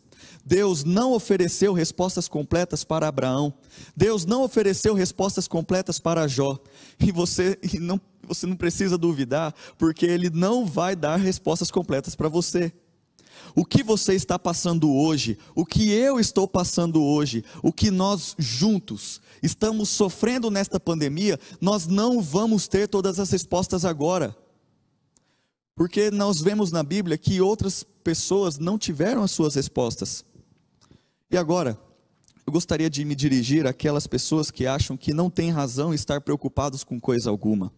Deus 0.45 0.83
não 0.83 1.13
ofereceu 1.13 1.73
respostas 1.73 2.27
completas 2.27 2.83
para 2.83 3.07
Abraão. 3.07 3.53
Deus 3.95 4.25
não 4.25 4.43
ofereceu 4.43 4.93
respostas 4.93 5.47
completas 5.47 5.99
para 5.99 6.27
Jó. 6.27 6.59
E 6.99 7.11
você 7.11 7.57
e 7.73 7.79
não, 7.79 7.99
você 8.23 8.45
não 8.45 8.55
precisa 8.55 8.97
duvidar, 8.97 9.53
porque 9.77 10.05
Ele 10.05 10.29
não 10.29 10.65
vai 10.65 10.95
dar 10.95 11.17
respostas 11.17 11.71
completas 11.71 12.15
para 12.15 12.29
você. 12.29 12.73
O 13.55 13.65
que 13.65 13.83
você 13.83 14.13
está 14.13 14.37
passando 14.37 14.91
hoje, 14.91 15.37
o 15.53 15.65
que 15.65 15.91
eu 15.91 16.19
estou 16.19 16.47
passando 16.47 17.03
hoje, 17.03 17.43
o 17.63 17.71
que 17.71 17.91
nós 17.91 18.35
juntos 18.37 19.21
estamos 19.41 19.89
sofrendo 19.89 20.49
nesta 20.49 20.79
pandemia, 20.79 21.39
nós 21.61 21.87
não 21.87 22.21
vamos 22.21 22.67
ter 22.67 22.87
todas 22.87 23.19
as 23.19 23.29
respostas 23.29 23.85
agora. 23.85 24.35
Porque 25.75 26.09
nós 26.09 26.41
vemos 26.41 26.71
na 26.71 26.83
Bíblia 26.83 27.17
que 27.17 27.41
outras 27.41 27.83
pessoas 28.03 28.57
não 28.57 28.77
tiveram 28.77 29.21
as 29.23 29.31
suas 29.31 29.55
respostas. 29.55 30.23
E 31.29 31.37
agora, 31.37 31.77
eu 32.47 32.53
gostaria 32.53 32.89
de 32.89 33.03
me 33.03 33.15
dirigir 33.15 33.67
àquelas 33.67 34.07
pessoas 34.07 34.51
que 34.51 34.67
acham 34.67 34.95
que 34.95 35.13
não 35.13 35.29
têm 35.29 35.51
razão 35.51 35.93
estar 35.93 36.21
preocupados 36.21 36.83
com 36.83 36.99
coisa 36.99 37.29
alguma. 37.29 37.73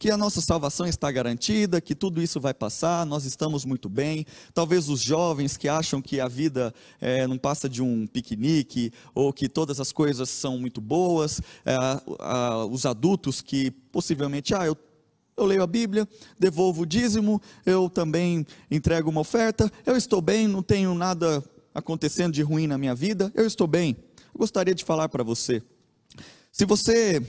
Que 0.00 0.10
a 0.10 0.16
nossa 0.16 0.40
salvação 0.40 0.86
está 0.86 1.12
garantida, 1.12 1.78
que 1.78 1.94
tudo 1.94 2.22
isso 2.22 2.40
vai 2.40 2.54
passar, 2.54 3.04
nós 3.04 3.26
estamos 3.26 3.66
muito 3.66 3.86
bem. 3.86 4.24
Talvez 4.54 4.88
os 4.88 5.02
jovens 5.02 5.58
que 5.58 5.68
acham 5.68 6.00
que 6.00 6.18
a 6.18 6.26
vida 6.26 6.72
é, 6.98 7.26
não 7.26 7.36
passa 7.36 7.68
de 7.68 7.82
um 7.82 8.06
piquenique, 8.06 8.94
ou 9.14 9.30
que 9.30 9.46
todas 9.46 9.78
as 9.78 9.92
coisas 9.92 10.30
são 10.30 10.58
muito 10.58 10.80
boas. 10.80 11.42
É, 11.66 11.76
os 12.70 12.86
adultos 12.86 13.42
que 13.42 13.70
possivelmente, 13.92 14.54
ah, 14.54 14.64
eu 14.64 14.74
eu 15.36 15.44
leio 15.44 15.62
a 15.62 15.66
Bíblia, 15.66 16.08
devolvo 16.38 16.82
o 16.82 16.86
dízimo, 16.86 17.40
eu 17.66 17.90
também 17.90 18.46
entrego 18.70 19.10
uma 19.10 19.20
oferta, 19.20 19.70
eu 19.84 19.96
estou 19.96 20.22
bem, 20.22 20.48
não 20.48 20.62
tenho 20.62 20.94
nada 20.94 21.44
acontecendo 21.74 22.32
de 22.32 22.42
ruim 22.42 22.66
na 22.66 22.78
minha 22.78 22.94
vida, 22.94 23.30
eu 23.34 23.46
estou 23.46 23.66
bem. 23.66 23.96
Eu 24.34 24.38
gostaria 24.38 24.74
de 24.74 24.82
falar 24.82 25.10
para 25.10 25.22
você. 25.22 25.62
Se 26.50 26.64
você 26.64 27.22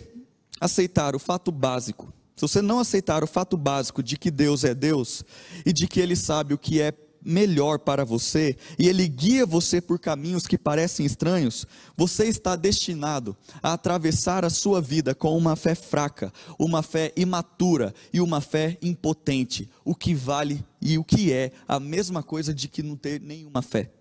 aceitar 0.59 1.15
o 1.15 1.19
fato 1.19 1.51
básico, 1.51 2.13
se 2.41 2.47
você 2.47 2.61
não 2.61 2.79
aceitar 2.79 3.23
o 3.23 3.27
fato 3.27 3.55
básico 3.55 4.01
de 4.01 4.17
que 4.17 4.31
Deus 4.31 4.63
é 4.63 4.73
Deus 4.73 5.23
e 5.63 5.71
de 5.71 5.87
que 5.87 5.99
Ele 5.99 6.15
sabe 6.15 6.55
o 6.55 6.57
que 6.57 6.81
é 6.81 6.91
melhor 7.23 7.77
para 7.77 8.03
você 8.03 8.57
e 8.79 8.89
ele 8.89 9.07
guia 9.07 9.45
você 9.45 9.79
por 9.79 9.99
caminhos 9.99 10.47
que 10.47 10.57
parecem 10.57 11.05
estranhos, 11.05 11.67
você 11.95 12.25
está 12.25 12.55
destinado 12.55 13.37
a 13.61 13.73
atravessar 13.73 14.43
a 14.43 14.49
sua 14.49 14.81
vida 14.81 15.13
com 15.13 15.37
uma 15.37 15.55
fé 15.55 15.75
fraca, 15.75 16.33
uma 16.57 16.81
fé 16.81 17.13
imatura 17.15 17.93
e 18.11 18.19
uma 18.19 18.41
fé 18.41 18.75
impotente, 18.81 19.69
o 19.85 19.93
que 19.93 20.15
vale 20.15 20.65
e 20.81 20.97
o 20.97 21.03
que 21.03 21.31
é 21.31 21.51
a 21.67 21.79
mesma 21.79 22.23
coisa 22.23 22.55
de 22.55 22.67
que 22.67 22.81
não 22.81 22.95
ter 22.95 23.21
nenhuma 23.21 23.61
fé. 23.61 23.91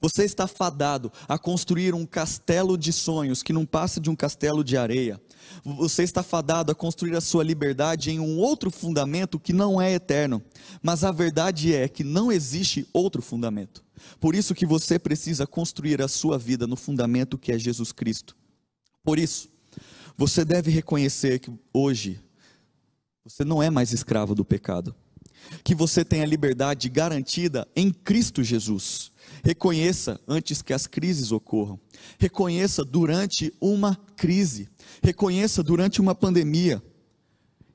Você 0.00 0.24
está 0.24 0.46
fadado 0.46 1.10
a 1.28 1.38
construir 1.38 1.94
um 1.94 2.04
castelo 2.04 2.76
de 2.76 2.92
sonhos 2.92 3.42
que 3.42 3.52
não 3.52 3.64
passa 3.64 4.00
de 4.00 4.10
um 4.10 4.16
castelo 4.16 4.62
de 4.62 4.76
areia. 4.76 5.20
Você 5.64 6.02
está 6.02 6.22
fadado 6.22 6.72
a 6.72 6.74
construir 6.74 7.16
a 7.16 7.20
sua 7.20 7.44
liberdade 7.44 8.10
em 8.10 8.18
um 8.18 8.38
outro 8.38 8.70
fundamento 8.70 9.38
que 9.38 9.52
não 9.52 9.80
é 9.80 9.92
eterno. 9.92 10.42
Mas 10.82 11.04
a 11.04 11.12
verdade 11.12 11.74
é 11.74 11.88
que 11.88 12.04
não 12.04 12.30
existe 12.30 12.86
outro 12.92 13.22
fundamento. 13.22 13.84
Por 14.20 14.34
isso 14.34 14.54
que 14.54 14.66
você 14.66 14.98
precisa 14.98 15.46
construir 15.46 16.02
a 16.02 16.08
sua 16.08 16.38
vida 16.38 16.66
no 16.66 16.76
fundamento 16.76 17.38
que 17.38 17.52
é 17.52 17.58
Jesus 17.58 17.92
Cristo. 17.92 18.36
Por 19.02 19.18
isso, 19.18 19.48
você 20.16 20.44
deve 20.44 20.70
reconhecer 20.70 21.38
que 21.38 21.52
hoje 21.72 22.20
você 23.24 23.44
não 23.44 23.62
é 23.62 23.70
mais 23.70 23.92
escravo 23.92 24.34
do 24.34 24.44
pecado. 24.44 24.94
Que 25.62 25.74
você 25.74 26.04
tem 26.04 26.22
a 26.22 26.26
liberdade 26.26 26.88
garantida 26.88 27.66
em 27.74 27.90
Cristo 27.90 28.42
Jesus. 28.42 29.12
Reconheça 29.44 30.18
antes 30.26 30.62
que 30.62 30.72
as 30.72 30.86
crises 30.86 31.30
ocorram. 31.30 31.78
Reconheça 32.18 32.82
durante 32.82 33.52
uma 33.60 33.94
crise. 34.16 34.70
Reconheça 35.02 35.62
durante 35.62 36.00
uma 36.00 36.14
pandemia. 36.14 36.82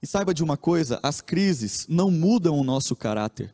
E 0.01 0.08
saiba 0.08 0.34
de 0.34 0.43
uma 0.43 0.58
coisa: 0.58 0.99
as 1.03 1.21
crises 1.21 1.86
não 1.88 2.10
mudam 2.10 2.58
o 2.58 2.63
nosso 2.63 2.95
caráter, 2.95 3.53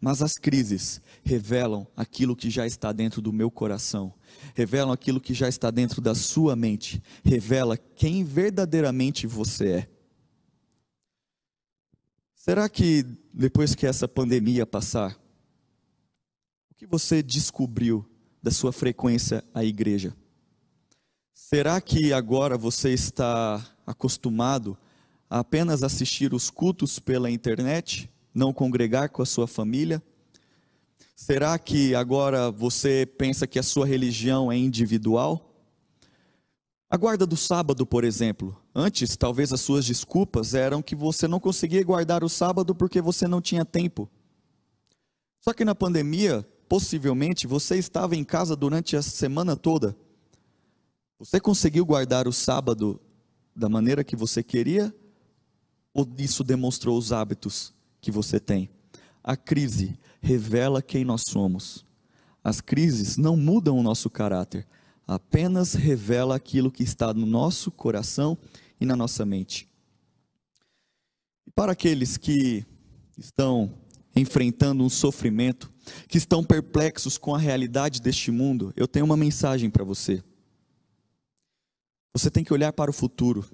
mas 0.00 0.22
as 0.22 0.38
crises 0.38 1.02
revelam 1.22 1.86
aquilo 1.94 2.34
que 2.34 2.48
já 2.48 2.66
está 2.66 2.92
dentro 2.92 3.20
do 3.20 3.30
meu 3.30 3.50
coração, 3.50 4.14
revelam 4.54 4.90
aquilo 4.90 5.20
que 5.20 5.34
já 5.34 5.46
está 5.46 5.70
dentro 5.70 6.00
da 6.00 6.14
sua 6.14 6.56
mente, 6.56 7.02
revela 7.22 7.76
quem 7.76 8.24
verdadeiramente 8.24 9.26
você 9.26 9.68
é. 9.68 9.90
Será 12.34 12.70
que 12.70 13.04
depois 13.34 13.74
que 13.74 13.86
essa 13.86 14.08
pandemia 14.08 14.64
passar, 14.64 15.20
que 16.80 16.86
você 16.86 17.22
descobriu 17.22 18.08
da 18.42 18.50
sua 18.50 18.72
frequência 18.72 19.44
à 19.52 19.62
igreja? 19.62 20.16
Será 21.34 21.78
que 21.78 22.10
agora 22.10 22.56
você 22.56 22.94
está 22.94 23.62
acostumado 23.86 24.78
a 25.28 25.40
apenas 25.40 25.82
assistir 25.82 26.32
os 26.32 26.48
cultos 26.48 26.98
pela 26.98 27.30
internet, 27.30 28.10
não 28.32 28.50
congregar 28.50 29.10
com 29.10 29.20
a 29.20 29.26
sua 29.26 29.46
família? 29.46 30.02
Será 31.14 31.58
que 31.58 31.94
agora 31.94 32.50
você 32.50 33.04
pensa 33.04 33.46
que 33.46 33.58
a 33.58 33.62
sua 33.62 33.84
religião 33.84 34.50
é 34.50 34.56
individual? 34.56 35.54
A 36.88 36.96
guarda 36.96 37.26
do 37.26 37.36
sábado, 37.36 37.84
por 37.84 38.04
exemplo. 38.04 38.58
Antes, 38.74 39.18
talvez 39.18 39.52
as 39.52 39.60
suas 39.60 39.84
desculpas 39.84 40.54
eram 40.54 40.80
que 40.80 40.96
você 40.96 41.28
não 41.28 41.40
conseguia 41.40 41.84
guardar 41.84 42.24
o 42.24 42.28
sábado 42.30 42.74
porque 42.74 43.02
você 43.02 43.28
não 43.28 43.42
tinha 43.42 43.66
tempo. 43.66 44.08
Só 45.42 45.52
que 45.52 45.62
na 45.62 45.74
pandemia, 45.74 46.42
possivelmente 46.70 47.48
você 47.48 47.78
estava 47.78 48.14
em 48.14 48.22
casa 48.22 48.54
durante 48.54 48.94
a 48.94 49.02
semana 49.02 49.56
toda. 49.56 49.96
Você 51.18 51.40
conseguiu 51.40 51.84
guardar 51.84 52.28
o 52.28 52.32
sábado 52.32 53.00
da 53.56 53.68
maneira 53.68 54.04
que 54.04 54.14
você 54.14 54.40
queria? 54.40 54.94
Ou 55.92 56.08
isso 56.16 56.44
demonstrou 56.44 56.96
os 56.96 57.12
hábitos 57.12 57.74
que 58.00 58.12
você 58.12 58.38
tem? 58.38 58.70
A 59.20 59.36
crise 59.36 59.98
revela 60.20 60.80
quem 60.80 61.04
nós 61.04 61.22
somos. 61.22 61.84
As 62.42 62.60
crises 62.60 63.16
não 63.16 63.36
mudam 63.36 63.76
o 63.76 63.82
nosso 63.82 64.08
caráter, 64.08 64.64
apenas 65.08 65.74
revela 65.74 66.36
aquilo 66.36 66.70
que 66.70 66.84
está 66.84 67.12
no 67.12 67.26
nosso 67.26 67.72
coração 67.72 68.38
e 68.80 68.86
na 68.86 68.94
nossa 68.94 69.26
mente. 69.26 69.68
E 71.44 71.50
para 71.50 71.72
aqueles 71.72 72.16
que 72.16 72.64
estão 73.18 73.74
enfrentando 74.14 74.82
um 74.82 74.88
sofrimento, 74.88 75.72
que 76.08 76.18
estão 76.18 76.42
perplexos 76.42 77.16
com 77.16 77.34
a 77.34 77.38
realidade 77.38 78.00
deste 78.00 78.30
mundo, 78.30 78.72
eu 78.76 78.88
tenho 78.88 79.04
uma 79.04 79.16
mensagem 79.16 79.70
para 79.70 79.84
você. 79.84 80.22
Você 82.12 82.30
tem 82.30 82.42
que 82.42 82.52
olhar 82.52 82.72
para 82.72 82.90
o 82.90 82.94
futuro, 82.94 83.44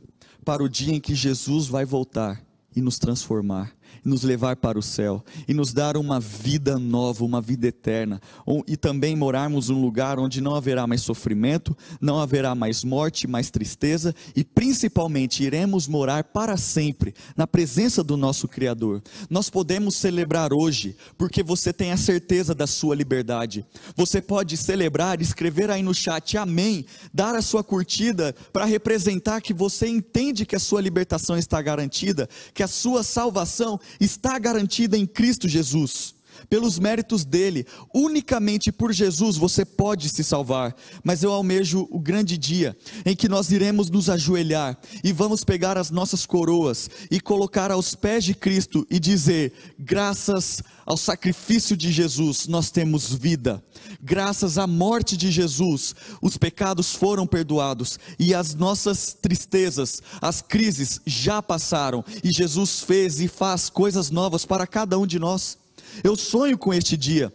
para 0.45 0.63
o 0.63 0.69
dia 0.69 0.95
em 0.95 1.01
que 1.01 1.15
Jesus 1.15 1.67
vai 1.67 1.85
voltar 1.85 2.43
e 2.75 2.81
nos 2.81 2.99
transformar, 2.99 3.76
nos 4.05 4.23
levar 4.23 4.57
para 4.57 4.79
o 4.79 4.83
céu 4.83 5.25
e 5.49 5.55
nos 5.55 5.73
dar 5.73 5.97
uma 5.97 6.21
vida 6.21 6.79
nova, 6.79 7.25
uma 7.25 7.41
vida 7.41 7.67
eterna, 7.67 8.21
e 8.67 8.77
também 8.77 9.17
morarmos 9.17 9.69
num 9.69 9.81
lugar 9.81 10.19
onde 10.19 10.41
não 10.41 10.55
haverá 10.55 10.87
mais 10.87 11.03
sofrimento, 11.03 11.77
não 12.01 12.21
haverá 12.21 12.55
mais 12.55 12.85
morte, 12.85 13.27
mais 13.27 13.51
tristeza 13.51 14.15
e 14.35 14.45
principalmente 14.45 15.43
iremos 15.43 15.89
morar 15.89 16.25
para 16.25 16.57
sempre 16.57 17.15
na 17.37 17.47
presença 17.47 18.03
do 18.03 18.17
nosso 18.17 18.49
Criador. 18.49 19.03
Nós 19.29 19.51
podemos 19.51 19.97
celebrar 19.97 20.53
hoje 20.53 20.97
porque 21.19 21.43
você 21.43 21.73
tem 21.73 21.93
a 21.93 21.97
certeza 21.97 22.55
da 22.55 22.67
sua 22.67 22.95
liberdade. 22.95 23.65
Você 23.97 24.21
pode 24.21 24.57
celebrar, 24.57 25.21
escrever 25.21 25.71
aí 25.71 25.83
no 25.83 25.95
chat 25.95 26.37
amém, 26.37 26.87
dar 27.13 27.35
a 27.35 27.43
sua 27.43 27.63
curtida 27.63 28.35
para 28.53 28.65
representar 28.65 29.41
que 29.41 29.53
você 29.53 29.87
entende 29.89 30.47
que 30.47 30.57
a 30.57 30.61
sua 30.61 30.81
libertação 30.81 31.37
está 31.37 31.61
garantida, 31.61 32.29
que 32.55 32.63
a 32.63 32.69
sua 32.69 33.03
salvação 33.03 33.76
está 34.01 34.39
garantida 34.39 34.97
em 34.97 35.07
Cristo 35.07 35.49
Jesus. 35.49 36.16
Pelos 36.49 36.79
méritos 36.79 37.25
dele, 37.25 37.67
unicamente 37.95 38.71
por 38.73 38.93
Jesus 38.93 39.37
você 39.37 39.65
pode 39.65 40.09
se 40.09 40.23
salvar. 40.23 40.75
Mas 41.03 41.23
eu 41.23 41.33
almejo 41.33 41.87
o 41.91 41.99
grande 41.99 42.37
dia 42.37 42.77
em 43.05 43.15
que 43.15 43.29
nós 43.29 43.51
iremos 43.51 43.91
nos 43.91 44.09
ajoelhar 44.09 44.79
e 45.03 45.13
vamos 45.13 45.45
pegar 45.45 45.77
as 45.79 45.91
nossas 45.91 46.27
coroas 46.27 46.91
e 47.11 47.21
colocar 47.21 47.71
aos 47.71 47.95
pés 47.95 48.25
de 48.25 48.35
Cristo 48.35 48.87
e 48.91 48.99
dizer: 48.99 49.53
graças 49.79 50.63
ao 50.85 50.97
sacrifício 50.97 51.77
de 51.77 51.91
Jesus, 51.91 52.47
nós 52.47 52.71
temos 52.71 53.13
vida. 53.13 53.63
Graças 54.01 54.57
à 54.57 54.67
morte 54.67 55.17
de 55.17 55.31
Jesus, 55.31 55.95
os 56.23 56.37
pecados 56.37 56.95
foram 56.95 57.27
perdoados 57.27 57.99
e 58.19 58.33
as 58.33 58.55
nossas 58.55 59.13
tristezas, 59.15 60.01
as 60.21 60.41
crises 60.41 61.01
já 61.05 61.43
passaram 61.43 62.05
e 62.23 62.33
Jesus 62.33 62.81
fez 62.81 63.21
e 63.21 63.29
faz 63.29 63.69
coisas 63.69 64.11
novas 64.11 64.45
para 64.45 64.67
cada 64.67 64.99
um 64.99 65.07
de 65.07 65.19
nós. 65.19 65.59
Eu 66.03 66.17
sonho 66.17 66.57
com 66.57 66.73
este 66.73 66.97
dia. 66.97 67.33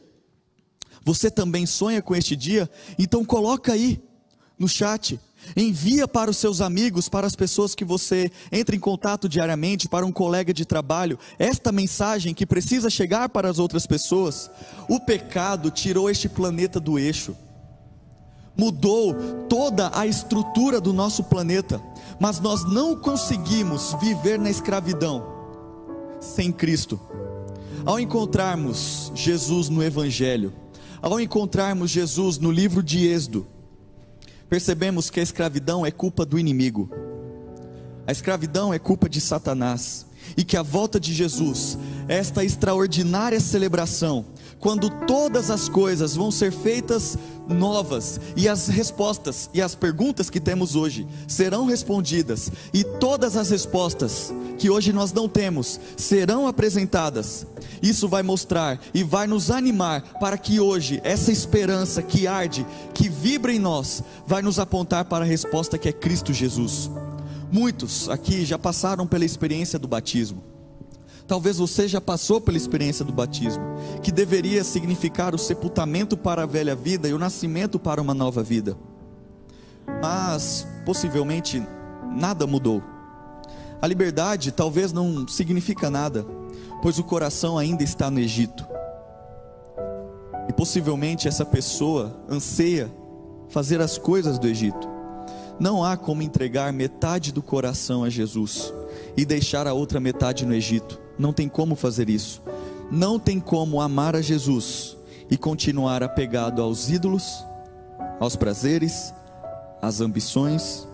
Você 1.04 1.32
também 1.32 1.66
sonha 1.66 2.02
com 2.02 2.16
este 2.16 2.36
dia? 2.36 2.70
Então 2.98 3.26
coloca 3.26 3.74
aí 3.74 4.02
no 4.58 4.68
chat 4.68 5.20
Envia 5.56 6.08
para 6.08 6.32
os 6.32 6.38
seus 6.38 6.62
amigos, 6.62 7.10
para 7.10 7.28
as 7.28 7.36
pessoas 7.36 7.76
que 7.76 7.84
você 7.84 8.32
entra 8.52 8.76
em 8.76 8.80
contato 8.80 9.28
diariamente, 9.28 9.90
para 9.90 10.06
um 10.06 10.12
colega 10.12 10.54
de 10.54 10.66
trabalho, 10.66 11.20
esta 11.38 11.72
mensagem 11.72 12.34
que 12.34 12.46
precisa 12.46 12.90
chegar 12.90 13.28
para 13.30 13.50
as 13.50 13.60
outras 13.60 13.86
pessoas. 13.86 14.50
O 14.88 15.00
pecado 15.00 15.70
tirou 15.70 16.10
este 16.10 16.30
planeta 16.30 16.80
do 16.80 16.98
eixo, 16.98 17.36
mudou 18.56 19.14
toda 19.50 19.92
a 19.94 20.06
estrutura 20.06 20.80
do 20.80 20.94
nosso 20.94 21.24
planeta, 21.24 21.82
mas 22.20 22.40
nós 22.40 22.64
não 22.64 22.96
conseguimos 22.96 23.96
viver 24.00 24.40
na 24.40 24.50
escravidão 24.50 25.26
sem 26.20 26.52
Cristo. 26.52 27.00
Ao 27.84 28.00
encontrarmos 28.00 29.12
Jesus 29.16 29.68
no 29.68 29.82
Evangelho, 29.82 30.54
ao 31.02 31.20
encontrarmos 31.20 31.90
Jesus 31.90 32.38
no 32.38 32.52
livro 32.52 32.84
de 32.84 33.08
Êxodo, 33.08 33.48
percebemos 34.48 35.10
que 35.10 35.20
a 35.20 35.24
escravidão 35.24 35.84
é 35.84 35.90
culpa 35.90 36.24
do 36.24 36.38
inimigo, 36.38 36.92
a 38.06 38.12
escravidão 38.12 38.72
é 38.72 38.78
culpa 38.78 39.10
de 39.10 39.20
Satanás, 39.20 40.06
e 40.38 40.44
que 40.44 40.56
a 40.56 40.62
volta 40.62 41.00
de 41.00 41.12
Jesus, 41.12 41.76
esta 42.08 42.44
extraordinária 42.44 43.40
celebração, 43.40 44.26
quando 44.62 44.90
todas 45.08 45.50
as 45.50 45.68
coisas 45.68 46.16
vão 46.16 46.30
ser 46.30 46.52
feitas 46.52 47.18
novas 47.50 48.22
e 48.38 48.48
as 48.48 48.68
respostas 48.68 49.50
e 49.54 49.62
as 49.62 49.74
perguntas 49.74 50.30
que 50.30 50.40
temos 50.40 50.76
hoje 50.76 51.08
serão 51.28 51.66
respondidas 51.66 52.52
e 52.72 52.84
todas 52.84 53.36
as 53.36 53.50
respostas 53.50 54.32
que 54.60 54.70
hoje 54.70 54.94
nós 54.94 55.12
não 55.12 55.28
temos 55.28 55.80
serão 55.98 56.48
apresentadas. 56.48 57.46
Isso 57.82 58.08
vai 58.08 58.22
mostrar 58.22 58.80
e 58.94 59.04
vai 59.04 59.26
nos 59.26 59.50
animar 59.50 60.04
para 60.20 60.38
que 60.38 60.60
hoje 60.60 61.02
essa 61.04 61.32
esperança 61.32 62.04
que 62.04 62.28
arde, 62.28 62.66
que 62.94 63.10
vibra 63.10 63.52
em 63.52 63.60
nós, 63.60 64.04
vai 64.28 64.44
nos 64.44 64.60
apontar 64.60 65.06
para 65.06 65.26
a 65.26 65.28
resposta 65.28 65.80
que 65.80 65.90
é 65.90 65.92
Cristo 65.92 66.32
Jesus. 66.32 66.92
Muitos 67.52 68.08
aqui 68.08 68.46
já 68.46 68.60
passaram 68.60 69.08
pela 69.08 69.26
experiência 69.26 69.80
do 69.80 69.88
batismo. 69.88 70.52
Talvez 71.28 71.58
você 71.58 71.88
já 71.88 72.02
passou 72.02 72.42
pela 72.42 72.58
experiência 72.58 73.06
do 73.06 73.14
batismo, 73.14 73.64
que 74.02 74.12
deveria 74.12 74.64
significar 74.64 75.34
o 75.34 75.38
sepultamento 75.38 76.18
para 76.18 76.44
a 76.44 76.46
velha 76.46 76.76
vida 76.76 77.08
e 77.08 77.14
o 77.14 77.20
nascimento 77.20 77.80
para 77.80 78.02
uma 78.02 78.14
nova 78.14 78.44
vida. 78.44 78.78
Mas 80.02 80.68
possivelmente 80.86 81.66
nada 82.16 82.46
mudou. 82.46 82.84
A 83.82 83.88
liberdade 83.88 84.52
talvez 84.52 84.94
não 84.94 85.28
significa 85.28 85.90
nada, 85.90 86.24
pois 86.82 87.00
o 87.00 87.04
coração 87.04 87.58
ainda 87.58 87.84
está 87.84 88.12
no 88.12 88.20
Egito. 88.20 88.68
E 90.48 90.54
possivelmente 90.54 91.28
essa 91.28 91.44
pessoa 91.44 92.16
anseia 92.30 92.92
fazer 93.50 93.82
as 93.82 93.98
coisas 93.98 94.38
do 94.38 94.48
Egito. 94.48 94.88
Não 95.60 95.84
há 95.84 95.98
como 95.98 96.22
entregar 96.22 96.72
metade 96.72 97.32
do 97.32 97.42
coração 97.42 98.04
a 98.04 98.10
Jesus 98.10 98.72
e 99.18 99.26
deixar 99.26 99.66
a 99.66 99.74
outra 99.74 100.00
metade 100.00 100.46
no 100.46 100.54
Egito. 100.54 101.01
Não 101.22 101.32
tem 101.32 101.48
como 101.48 101.76
fazer 101.76 102.10
isso. 102.10 102.42
Não 102.90 103.20
tem 103.20 103.40
como 103.40 103.80
amar 103.80 104.16
a 104.16 104.22
Jesus 104.22 104.98
e 105.30 105.38
continuar 105.38 106.02
apegado 106.02 106.64
aos 106.64 106.90
ídolos, 106.90 107.46
aos 108.20 108.36
prazeres, 108.36 109.14
às 109.80 110.02
ambições 110.02 110.88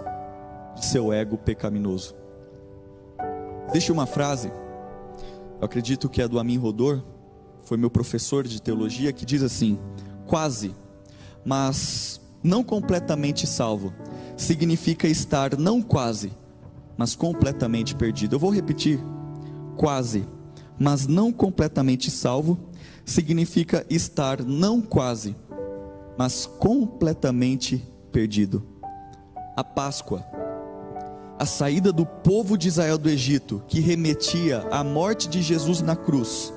seu 0.82 1.13
ego 1.13 1.38
pecaminoso. 1.38 2.13
Existe 3.70 3.90
uma 3.90 4.06
frase, 4.06 4.52
eu 5.60 5.66
acredito 5.66 6.10
que 6.10 6.22
é 6.22 6.28
do 6.28 6.40
Amin 6.40 6.58
Rodor, 6.58 7.02
foi 7.63 7.78
meu 7.78 7.90
professor 7.90 8.46
de 8.46 8.62
teologia, 8.62 9.13
que 9.13 9.26
diz 9.26 9.42
assim: 9.42 9.80
quase, 10.26 10.76
mas 11.46 12.20
não 12.44 12.66
completamente 12.66 13.48
salvo, 13.48 13.94
significa 14.36 15.08
estar 15.08 15.58
não 15.58 15.82
quase, 15.82 16.34
mas 16.98 17.16
completamente 17.16 17.96
perdido. 17.96 18.36
Eu 18.36 18.40
vou 18.40 18.52
repetir 18.52 19.02
quase, 19.78 20.28
mas 20.78 21.08
não 21.08 21.32
completamente 21.32 22.12
salvo, 22.12 22.58
significa 23.06 23.86
estar 23.90 24.44
não 24.44 24.82
quase, 24.82 25.36
mas 26.18 26.46
completamente 26.46 27.82
perdido. 28.12 28.66
A 29.56 29.63
Páscoa, 29.63 30.26
a 31.40 31.46
saída 31.46 31.94
do 31.94 32.06
povo 32.06 32.58
de 32.58 32.68
Israel 32.68 32.98
do 32.98 33.10
Egito, 33.10 33.63
que 33.68 33.80
remetia 33.80 34.68
à 34.72 34.84
morte 34.84 35.30
de 35.30 35.42
Jesus 35.42 35.82
na 35.82 35.96
cruz, 35.96 36.54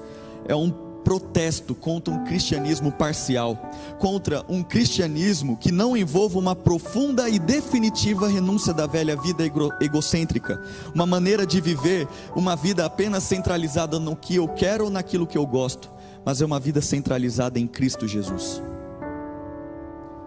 é 0.49 0.57
um 0.57 0.90
protesto 1.05 1.75
contra 1.75 2.13
um 2.13 2.25
cristianismo 2.25 2.93
parcial, 2.93 3.57
contra 3.99 4.45
um 4.49 4.63
cristianismo 4.63 5.57
que 5.57 5.73
não 5.73 5.97
envolva 5.97 6.39
uma 6.39 6.55
profunda 6.55 7.29
e 7.29 7.39
definitiva 7.39 8.29
renúncia 8.29 8.73
da 8.73 8.87
velha 8.87 9.17
vida 9.17 9.45
egocêntrica, 9.81 10.63
uma 10.95 11.07
maneira 11.07 11.47
de 11.47 11.61
viver 11.61 12.07
uma 12.37 12.55
vida 12.55 12.85
apenas 12.85 13.25
centralizada 13.25 13.99
no 13.99 14.15
que 14.15 14.37
eu 14.37 14.49
quero 14.49 14.85
ou 14.85 14.91
naquilo 14.91 15.27
que 15.27 15.39
eu 15.39 15.47
gosto, 15.47 15.91
mas 16.25 16.41
é 16.41 16.45
uma 16.45 16.61
vida 16.61 16.81
centralizada 16.81 17.59
em 17.59 17.67
Cristo 17.67 18.07
Jesus. 18.07 18.63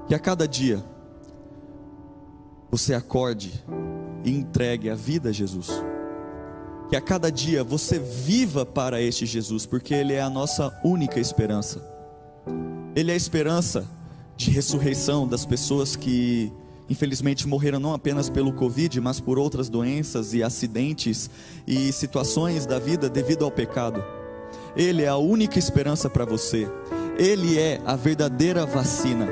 Que 0.08 0.16
a 0.16 0.20
cada 0.20 0.48
dia 0.48 0.84
você 2.70 2.94
acorde 2.94 3.64
e 4.24 4.32
entregue 4.32 4.90
a 4.90 4.96
vida 4.96 5.30
a 5.30 5.32
Jesus 5.32 5.70
que 6.94 6.98
a 6.98 7.02
cada 7.02 7.32
dia 7.32 7.64
você 7.64 7.98
viva 7.98 8.64
para 8.64 9.02
este 9.02 9.26
Jesus, 9.26 9.66
porque 9.66 9.96
Ele 9.96 10.14
é 10.14 10.22
a 10.22 10.30
nossa 10.30 10.72
única 10.84 11.20
esperança. 11.20 11.84
Ele 12.96 13.10
é 13.10 13.16
a 13.16 13.18
esperança 13.18 13.90
de 14.38 14.52
ressurreição 14.52 15.28
das 15.28 15.44
pessoas 15.44 15.96
que 15.96 16.54
infelizmente 16.88 17.48
morreram 17.48 17.80
não 17.80 17.96
apenas 17.96 18.30
pelo 18.30 18.54
Covid, 18.54 19.02
mas 19.02 19.20
por 19.20 19.40
outras 19.40 19.70
doenças 19.70 20.36
e 20.36 20.44
acidentes 20.44 21.32
e 21.66 21.92
situações 21.92 22.68
da 22.68 22.78
vida 22.78 23.10
devido 23.10 23.44
ao 23.44 23.50
pecado. 23.50 24.04
Ele 24.78 25.02
é 25.02 25.08
a 25.08 25.18
única 25.18 25.58
esperança 25.58 26.12
para 26.12 26.26
você. 26.26 26.70
Ele 27.18 27.58
é 27.58 27.82
a 27.88 27.96
verdadeira 27.96 28.68
vacina. 28.68 29.28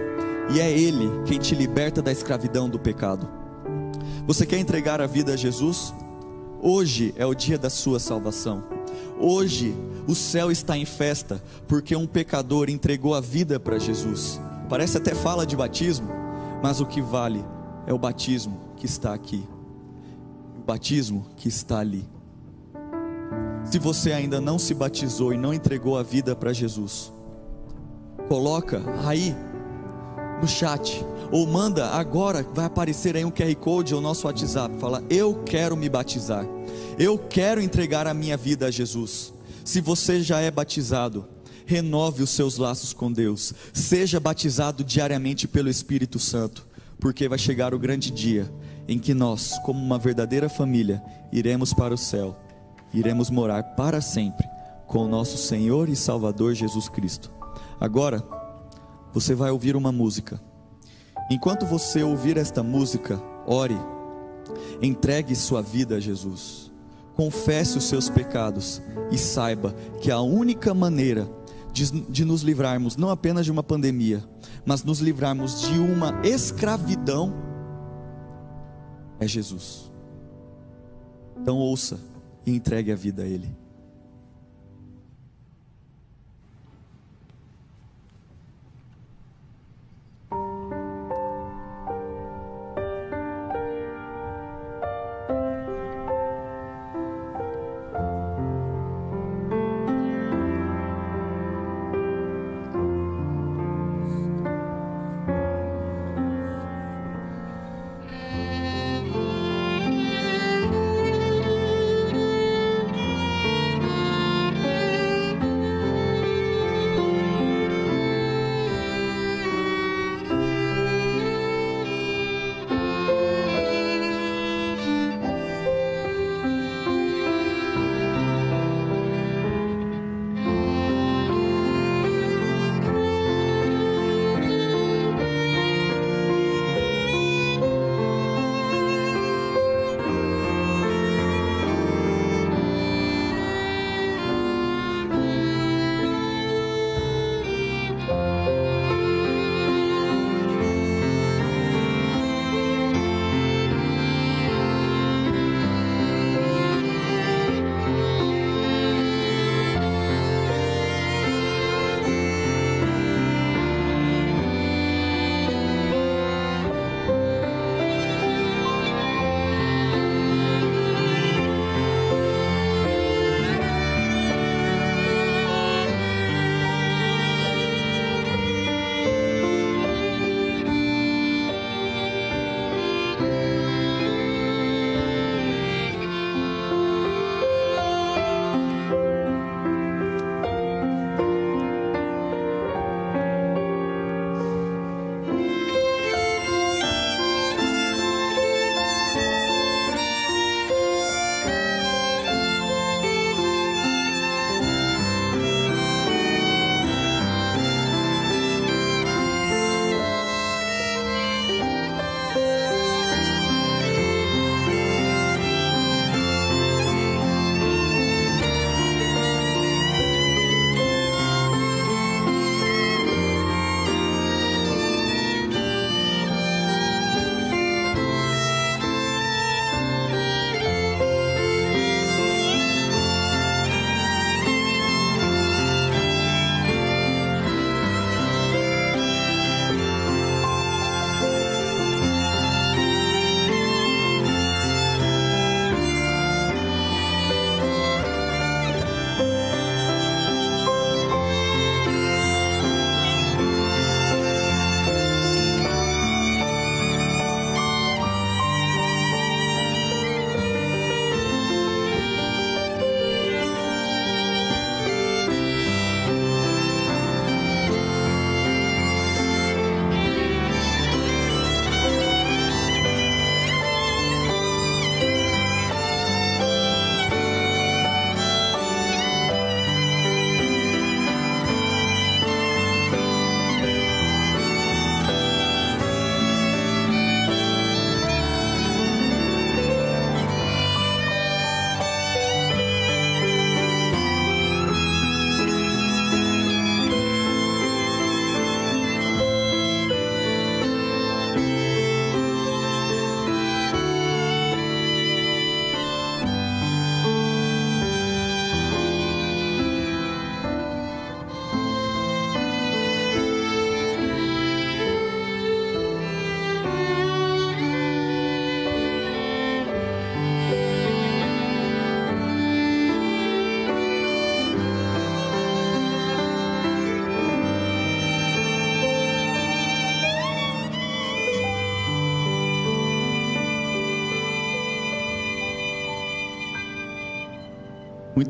E 0.51 0.59
é 0.59 0.71
Ele 0.71 1.11
quem 1.27 1.37
te 1.37 1.53
liberta 1.53 2.01
da 2.01 2.11
escravidão 2.11 2.67
do 2.67 2.79
pecado. 2.79 3.29
Você 4.25 4.47
quer 4.47 4.57
entregar 4.57 4.99
a 4.99 5.05
vida 5.05 5.33
a 5.33 5.37
Jesus? 5.37 5.93
Hoje 6.63 7.11
é 7.17 7.25
o 7.25 7.33
dia 7.33 7.57
da 7.57 7.71
sua 7.71 7.99
salvação. 7.99 8.63
Hoje 9.19 9.75
o 10.07 10.13
céu 10.13 10.51
está 10.51 10.77
em 10.77 10.85
festa 10.85 11.43
porque 11.67 11.95
um 11.95 12.05
pecador 12.05 12.69
entregou 12.69 13.15
a 13.15 13.19
vida 13.19 13.59
para 13.59 13.79
Jesus. 13.79 14.39
Parece 14.69 14.95
até 14.95 15.15
fala 15.15 15.43
de 15.43 15.55
batismo, 15.55 16.07
mas 16.61 16.79
o 16.79 16.85
que 16.85 17.01
vale 17.01 17.43
é 17.87 17.93
o 17.93 17.97
batismo 17.97 18.59
que 18.77 18.85
está 18.85 19.11
aqui. 19.11 19.43
O 20.55 20.63
batismo 20.63 21.25
que 21.35 21.47
está 21.47 21.79
ali. 21.79 22.07
Se 23.65 23.79
você 23.79 24.11
ainda 24.11 24.39
não 24.39 24.59
se 24.59 24.75
batizou 24.75 25.33
e 25.33 25.37
não 25.37 25.55
entregou 25.55 25.97
a 25.97 26.03
vida 26.03 26.35
para 26.35 26.53
Jesus, 26.53 27.11
coloca 28.27 28.83
aí 29.03 29.35
no 30.41 30.47
chat 30.47 31.05
ou 31.31 31.47
manda 31.47 31.87
agora, 31.91 32.45
vai 32.53 32.65
aparecer 32.65 33.15
aí 33.15 33.23
um 33.23 33.31
QR 33.31 33.55
Code 33.55 33.95
ou 33.95 34.01
nosso 34.01 34.27
WhatsApp, 34.27 34.75
fala: 34.79 35.03
"Eu 35.09 35.43
quero 35.45 35.77
me 35.77 35.87
batizar. 35.87 36.45
Eu 36.97 37.17
quero 37.17 37.61
entregar 37.61 38.07
a 38.07 38.13
minha 38.13 38.35
vida 38.35 38.65
a 38.65 38.71
Jesus". 38.71 39.33
Se 39.63 39.79
você 39.79 40.21
já 40.21 40.39
é 40.39 40.49
batizado, 40.49 41.27
renove 41.65 42.23
os 42.23 42.31
seus 42.31 42.57
laços 42.57 42.91
com 42.91 43.11
Deus. 43.11 43.53
Seja 43.71 44.19
batizado 44.19 44.83
diariamente 44.83 45.47
pelo 45.47 45.69
Espírito 45.69 46.19
Santo, 46.19 46.67
porque 46.99 47.29
vai 47.29 47.37
chegar 47.37 47.73
o 47.73 47.79
grande 47.79 48.11
dia 48.11 48.51
em 48.87 48.99
que 48.99 49.13
nós, 49.13 49.57
como 49.63 49.79
uma 49.79 49.97
verdadeira 49.97 50.49
família, 50.49 51.01
iremos 51.31 51.73
para 51.73 51.93
o 51.93 51.97
céu. 51.97 52.35
Iremos 52.93 53.29
morar 53.29 53.63
para 53.75 54.01
sempre 54.01 54.45
com 54.85 55.05
o 55.05 55.07
nosso 55.07 55.37
Senhor 55.37 55.87
e 55.87 55.95
Salvador 55.95 56.53
Jesus 56.53 56.89
Cristo. 56.89 57.31
Agora, 57.79 58.21
você 59.13 59.35
vai 59.35 59.51
ouvir 59.51 59.75
uma 59.75 59.91
música. 59.91 60.41
Enquanto 61.29 61.65
você 61.65 62.03
ouvir 62.03 62.37
esta 62.37 62.61
música, 62.61 63.21
ore, 63.45 63.77
entregue 64.81 65.35
sua 65.35 65.61
vida 65.61 65.95
a 65.95 65.99
Jesus, 65.99 66.71
confesse 67.15 67.77
os 67.77 67.85
seus 67.85 68.09
pecados 68.09 68.81
e 69.11 69.17
saiba 69.17 69.73
que 70.01 70.11
a 70.11 70.19
única 70.19 70.73
maneira 70.73 71.29
de, 71.71 71.89
de, 71.89 72.25
nos 72.25 72.41
livrarmos 72.41 72.97
não 72.97 73.09
apenas 73.09 73.45
de 73.45 73.51
uma 73.51 73.63
pandemia, 73.63 74.23
mas 74.65 74.83
nos 74.83 74.99
livrarmos 74.99 75.61
de 75.61 75.79
uma 75.79 76.19
escravidão 76.25 77.33
é 79.19 79.27
Jesus. 79.27 79.91
Então 81.39 81.57
ouça 81.57 81.99
e 82.45 82.51
entregue 82.51 82.91
a 82.91 82.95
vida 82.95 83.23
a 83.23 83.25
Ele. 83.25 83.60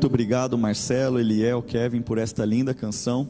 Muito 0.02 0.10
obrigado, 0.10 0.58
Marcelo, 0.58 1.20
Eliel, 1.20 1.62
Kevin, 1.62 2.02
por 2.02 2.18
esta 2.18 2.44
linda 2.44 2.74
canção. 2.74 3.28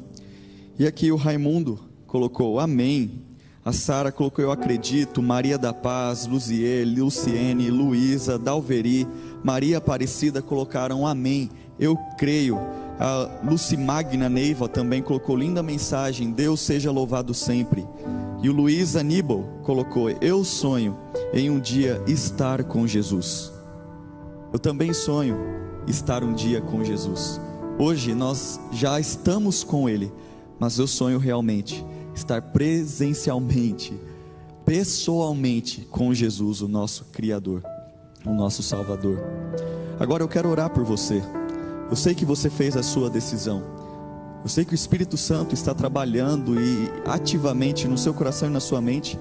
E 0.78 0.86
aqui 0.86 1.12
o 1.12 1.16
Raimundo 1.16 1.78
colocou 2.06 2.58
Amém. 2.58 3.26
A 3.62 3.72
Sara 3.74 4.10
colocou 4.10 4.42
Eu 4.42 4.50
Acredito, 4.50 5.20
Maria 5.20 5.58
da 5.58 5.74
Paz, 5.74 6.26
Luzier, 6.26 6.88
Luciene, 6.88 7.70
Luísa, 7.70 8.38
Dalveri, 8.38 9.06
Maria 9.44 9.76
Aparecida 9.76 10.40
colocaram 10.40 11.06
Amém. 11.06 11.50
Eu 11.78 11.94
creio. 12.16 12.58
A 12.98 13.28
Lucimagna 13.46 14.30
Neiva 14.30 14.66
também 14.66 15.02
colocou 15.02 15.36
linda 15.36 15.62
mensagem: 15.62 16.32
Deus 16.32 16.58
seja 16.60 16.90
louvado 16.90 17.34
sempre. 17.34 17.86
E 18.42 18.48
o 18.48 18.52
Luiz 18.54 18.96
Aníbal 18.96 19.42
colocou: 19.62 20.08
Eu 20.22 20.42
sonho 20.42 20.98
em 21.34 21.50
um 21.50 21.60
dia 21.60 22.02
estar 22.06 22.64
com 22.64 22.86
Jesus. 22.86 23.52
Eu 24.50 24.58
também 24.58 24.94
sonho 24.94 25.36
estar 25.86 26.22
um 26.22 26.32
dia 26.32 26.60
com 26.60 26.84
Jesus. 26.84 27.40
Hoje 27.78 28.14
nós 28.14 28.60
já 28.70 29.00
estamos 29.00 29.64
com 29.64 29.88
Ele, 29.88 30.12
mas 30.58 30.78
eu 30.78 30.86
sonho 30.86 31.18
realmente 31.18 31.84
estar 32.14 32.40
presencialmente, 32.40 33.98
pessoalmente 34.64 35.82
com 35.90 36.12
Jesus, 36.12 36.60
o 36.60 36.68
nosso 36.68 37.06
Criador, 37.06 37.62
o 38.24 38.30
nosso 38.32 38.62
Salvador. 38.62 39.18
Agora 39.98 40.22
eu 40.22 40.28
quero 40.28 40.48
orar 40.48 40.70
por 40.70 40.84
você. 40.84 41.22
Eu 41.90 41.96
sei 41.96 42.14
que 42.14 42.24
você 42.24 42.48
fez 42.48 42.76
a 42.76 42.82
sua 42.82 43.10
decisão. 43.10 43.62
Eu 44.42 44.48
sei 44.48 44.64
que 44.64 44.72
o 44.72 44.74
Espírito 44.74 45.16
Santo 45.16 45.54
está 45.54 45.74
trabalhando 45.74 46.60
e 46.60 46.90
ativamente 47.06 47.86
no 47.86 47.96
seu 47.96 48.12
coração 48.12 48.48
e 48.48 48.52
na 48.52 48.60
sua 48.60 48.80
mente, 48.80 49.18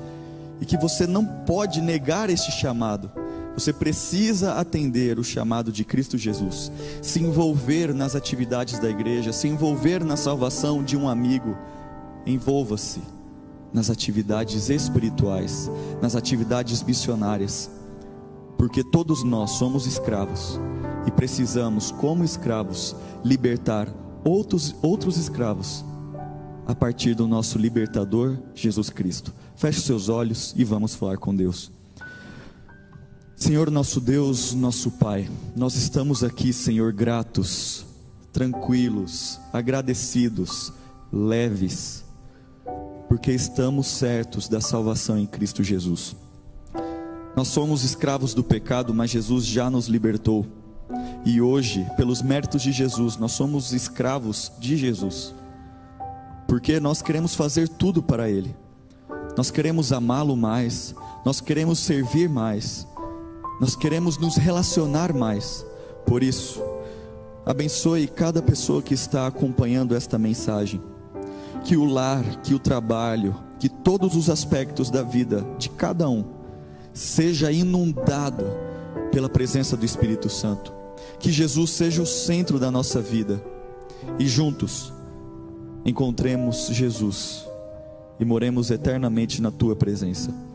e 0.60 0.66
que 0.66 0.78
você 0.78 1.06
não 1.06 1.26
pode 1.26 1.82
negar 1.82 2.30
este 2.30 2.52
chamado. 2.52 3.12
Você 3.54 3.74
precisa 3.74 4.54
atender 4.54 5.20
o 5.20 5.24
chamado 5.24 5.72
de 5.72 5.84
Cristo 5.84 6.18
Jesus, 6.18 6.72
se 7.02 7.22
envolver 7.22 7.94
nas 7.94 8.16
atividades 8.16 8.80
da 8.80 8.90
igreja, 8.90 9.34
se 9.34 9.48
envolver 9.48 10.04
na 10.04 10.16
salvação 10.16 10.84
de 10.84 10.96
um 10.96 11.10
amigo. 11.10 11.58
Envolva-se 12.26 13.02
nas 13.74 13.90
atividades 13.90 14.70
espirituais, 14.70 15.70
nas 16.02 16.16
atividades 16.16 16.84
missionárias, 16.84 17.70
porque 18.58 18.84
todos 18.84 19.24
nós 19.24 19.52
somos 19.52 19.86
escravos 19.86 20.60
e 21.08 21.12
precisamos, 21.12 21.92
como 21.92 22.24
escravos, 22.24 22.96
libertar 23.24 23.88
outros, 24.24 24.76
outros 24.82 25.18
escravos 25.18 25.84
a 26.68 26.76
partir 26.76 27.16
do 27.16 27.28
nosso 27.28 27.58
libertador 27.58 28.38
Jesus 28.54 28.90
Cristo. 28.90 29.34
Feche 29.56 29.82
seus 29.82 30.10
olhos 30.10 30.54
e 30.56 30.64
vamos 30.64 30.96
falar 30.96 31.18
com 31.18 31.36
Deus. 31.36 31.72
Senhor 33.42 33.72
nosso 33.72 34.00
Deus, 34.00 34.54
nosso 34.54 34.92
Pai, 34.92 35.28
nós 35.56 35.74
estamos 35.74 36.24
aqui, 36.24 36.54
Senhor, 36.54 36.94
gratos, 36.94 37.84
tranquilos, 38.32 39.40
agradecidos, 39.52 40.72
leves, 41.12 42.06
porque 43.10 43.32
estamos 43.32 43.88
certos 43.88 44.48
da 44.48 44.62
salvação 44.62 45.18
em 45.18 45.26
Cristo 45.26 45.64
Jesus. 45.64 46.16
Nós 47.36 47.48
somos 47.48 47.84
escravos 47.84 48.36
do 48.36 48.44
pecado, 48.44 48.94
mas 48.94 49.10
Jesus 49.10 49.44
já 49.48 49.72
nos 49.72 49.88
libertou. 49.88 50.46
E 51.26 51.42
hoje, 51.42 51.84
pelos 51.98 52.22
méritos 52.22 52.62
de 52.62 52.72
Jesus, 52.72 53.18
nós 53.18 53.32
somos 53.32 53.74
escravos 53.74 54.52
de 54.60 54.78
Jesus. 54.78 55.34
Porque 56.48 56.80
nós 56.80 57.02
queremos 57.02 57.34
fazer 57.34 57.68
tudo 57.68 58.04
para 58.04 58.30
Ele. 58.30 58.56
Nós 59.36 59.50
queremos 59.50 59.92
amá-lo 59.92 60.38
mais, 60.38 60.94
nós 61.26 61.42
queremos 61.42 61.80
servir 61.80 62.30
mais 62.30 62.86
nós 63.62 63.76
queremos 63.76 64.18
nos 64.18 64.38
relacionar 64.38 65.14
mais. 65.14 65.64
Por 66.04 66.24
isso, 66.24 66.60
abençoe 67.46 68.08
cada 68.08 68.42
pessoa 68.42 68.82
que 68.82 68.96
está 68.96 69.28
acompanhando 69.28 69.96
esta 69.96 70.18
mensagem. 70.18 70.82
Que 71.64 71.78
o 71.78 71.86
lar, 71.86 72.24
que 72.42 72.56
o 72.56 72.60
trabalho, 72.60 73.36
que 73.60 73.70
todos 73.70 74.16
os 74.16 74.32
aspectos 74.32 74.90
da 74.90 75.04
vida 75.04 75.46
de 75.60 75.70
cada 75.70 76.10
um 76.10 76.26
seja 76.92 77.52
inundado 77.52 78.46
pela 79.12 79.30
presença 79.30 79.78
do 79.78 79.86
Espírito 79.86 80.28
Santo. 80.28 80.74
Que 81.20 81.32
Jesus 81.32 81.70
seja 81.70 82.02
o 82.02 82.08
centro 82.08 82.58
da 82.58 82.72
nossa 82.72 83.00
vida 83.00 83.44
e 84.18 84.28
juntos 84.28 84.92
encontremos 85.86 86.66
Jesus 86.72 87.46
e 88.20 88.26
moremos 88.26 88.72
eternamente 88.72 89.40
na 89.40 89.52
tua 89.52 89.76
presença. 89.76 90.51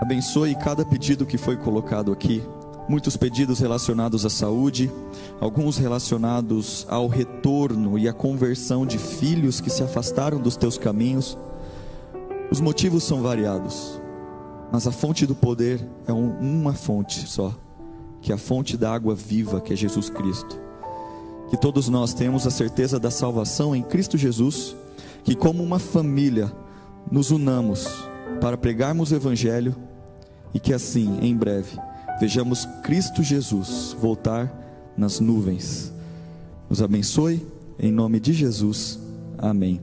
Abençoe 0.00 0.54
cada 0.54 0.84
pedido 0.84 1.24
que 1.24 1.38
foi 1.38 1.56
colocado 1.56 2.12
aqui. 2.12 2.42
Muitos 2.86 3.16
pedidos 3.16 3.60
relacionados 3.60 4.26
à 4.26 4.30
saúde, 4.30 4.92
alguns 5.40 5.78
relacionados 5.78 6.86
ao 6.88 7.08
retorno 7.08 7.98
e 7.98 8.06
à 8.06 8.12
conversão 8.12 8.86
de 8.86 8.98
filhos 8.98 9.58
que 9.58 9.70
se 9.70 9.82
afastaram 9.82 10.38
dos 10.38 10.54
teus 10.54 10.76
caminhos. 10.76 11.36
Os 12.50 12.60
motivos 12.60 13.04
são 13.04 13.22
variados, 13.22 14.00
mas 14.70 14.86
a 14.86 14.92
fonte 14.92 15.26
do 15.26 15.34
poder 15.34 15.84
é 16.06 16.12
uma 16.12 16.74
fonte 16.74 17.26
só, 17.26 17.54
que 18.20 18.30
é 18.30 18.34
a 18.34 18.38
fonte 18.38 18.76
da 18.76 18.92
água 18.92 19.14
viva, 19.14 19.60
que 19.62 19.72
é 19.72 19.76
Jesus 19.76 20.10
Cristo. 20.10 20.60
Que 21.48 21.56
todos 21.56 21.88
nós 21.88 22.12
tenhamos 22.12 22.46
a 22.46 22.50
certeza 22.50 23.00
da 23.00 23.10
salvação 23.10 23.74
em 23.74 23.82
Cristo 23.82 24.18
Jesus, 24.18 24.76
que 25.24 25.34
como 25.34 25.62
uma 25.62 25.78
família 25.78 26.52
nos 27.10 27.30
unamos 27.30 27.88
para 28.40 28.58
pregarmos 28.58 29.10
o 29.10 29.16
Evangelho 29.16 29.85
e 30.56 30.58
que 30.58 30.72
assim, 30.72 31.18
em 31.20 31.36
breve, 31.36 31.78
vejamos 32.18 32.64
Cristo 32.82 33.22
Jesus 33.22 33.94
voltar 34.00 34.50
nas 34.96 35.20
nuvens. 35.20 35.92
Nos 36.70 36.80
abençoe, 36.80 37.46
em 37.78 37.92
nome 37.92 38.18
de 38.18 38.32
Jesus. 38.32 38.98
Amém. 39.36 39.82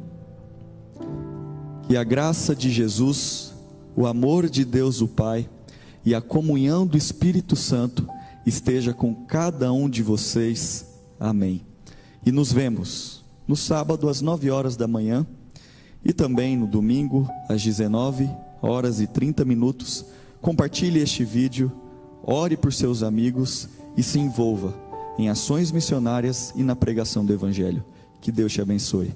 Que 1.83 1.95
a 1.95 2.03
graça 2.03 2.55
de 2.55 2.71
Jesus, 2.71 3.53
o 3.95 4.07
amor 4.07 4.49
de 4.49 4.65
Deus 4.65 4.99
o 4.99 5.07
Pai 5.07 5.47
e 6.03 6.15
a 6.15 6.21
comunhão 6.21 6.87
do 6.87 6.97
Espírito 6.97 7.55
Santo 7.55 8.09
esteja 8.43 8.95
com 8.95 9.13
cada 9.13 9.71
um 9.71 9.87
de 9.87 10.01
vocês. 10.01 10.87
Amém. 11.19 11.61
E 12.25 12.31
nos 12.31 12.51
vemos 12.51 13.23
no 13.47 13.55
sábado 13.55 14.09
às 14.09 14.21
9 14.21 14.49
horas 14.49 14.75
da 14.75 14.87
manhã 14.87 15.23
e 16.03 16.11
também 16.11 16.57
no 16.57 16.65
domingo 16.65 17.29
às 17.47 17.61
19 17.61 18.27
horas 18.59 18.99
e 18.99 19.05
30 19.05 19.45
minutos 19.45 20.03
Compartilhe 20.43 20.99
este 20.99 21.23
vídeo, 21.23 21.71
ore 22.21 22.57
por 22.57 22.73
seus 22.73 23.01
amigos 23.01 23.69
e 23.95 24.03
se 24.03 24.19
envolva 24.19 24.75
em 25.17 25.29
ações 25.29 25.71
missionárias 25.71 26.51
e 26.53 26.63
na 26.63 26.75
pregação 26.75 27.25
do 27.25 27.31
Evangelho. 27.31 27.81
Que 28.19 28.29
Deus 28.29 28.51
te 28.51 28.61
abençoe. 28.61 29.15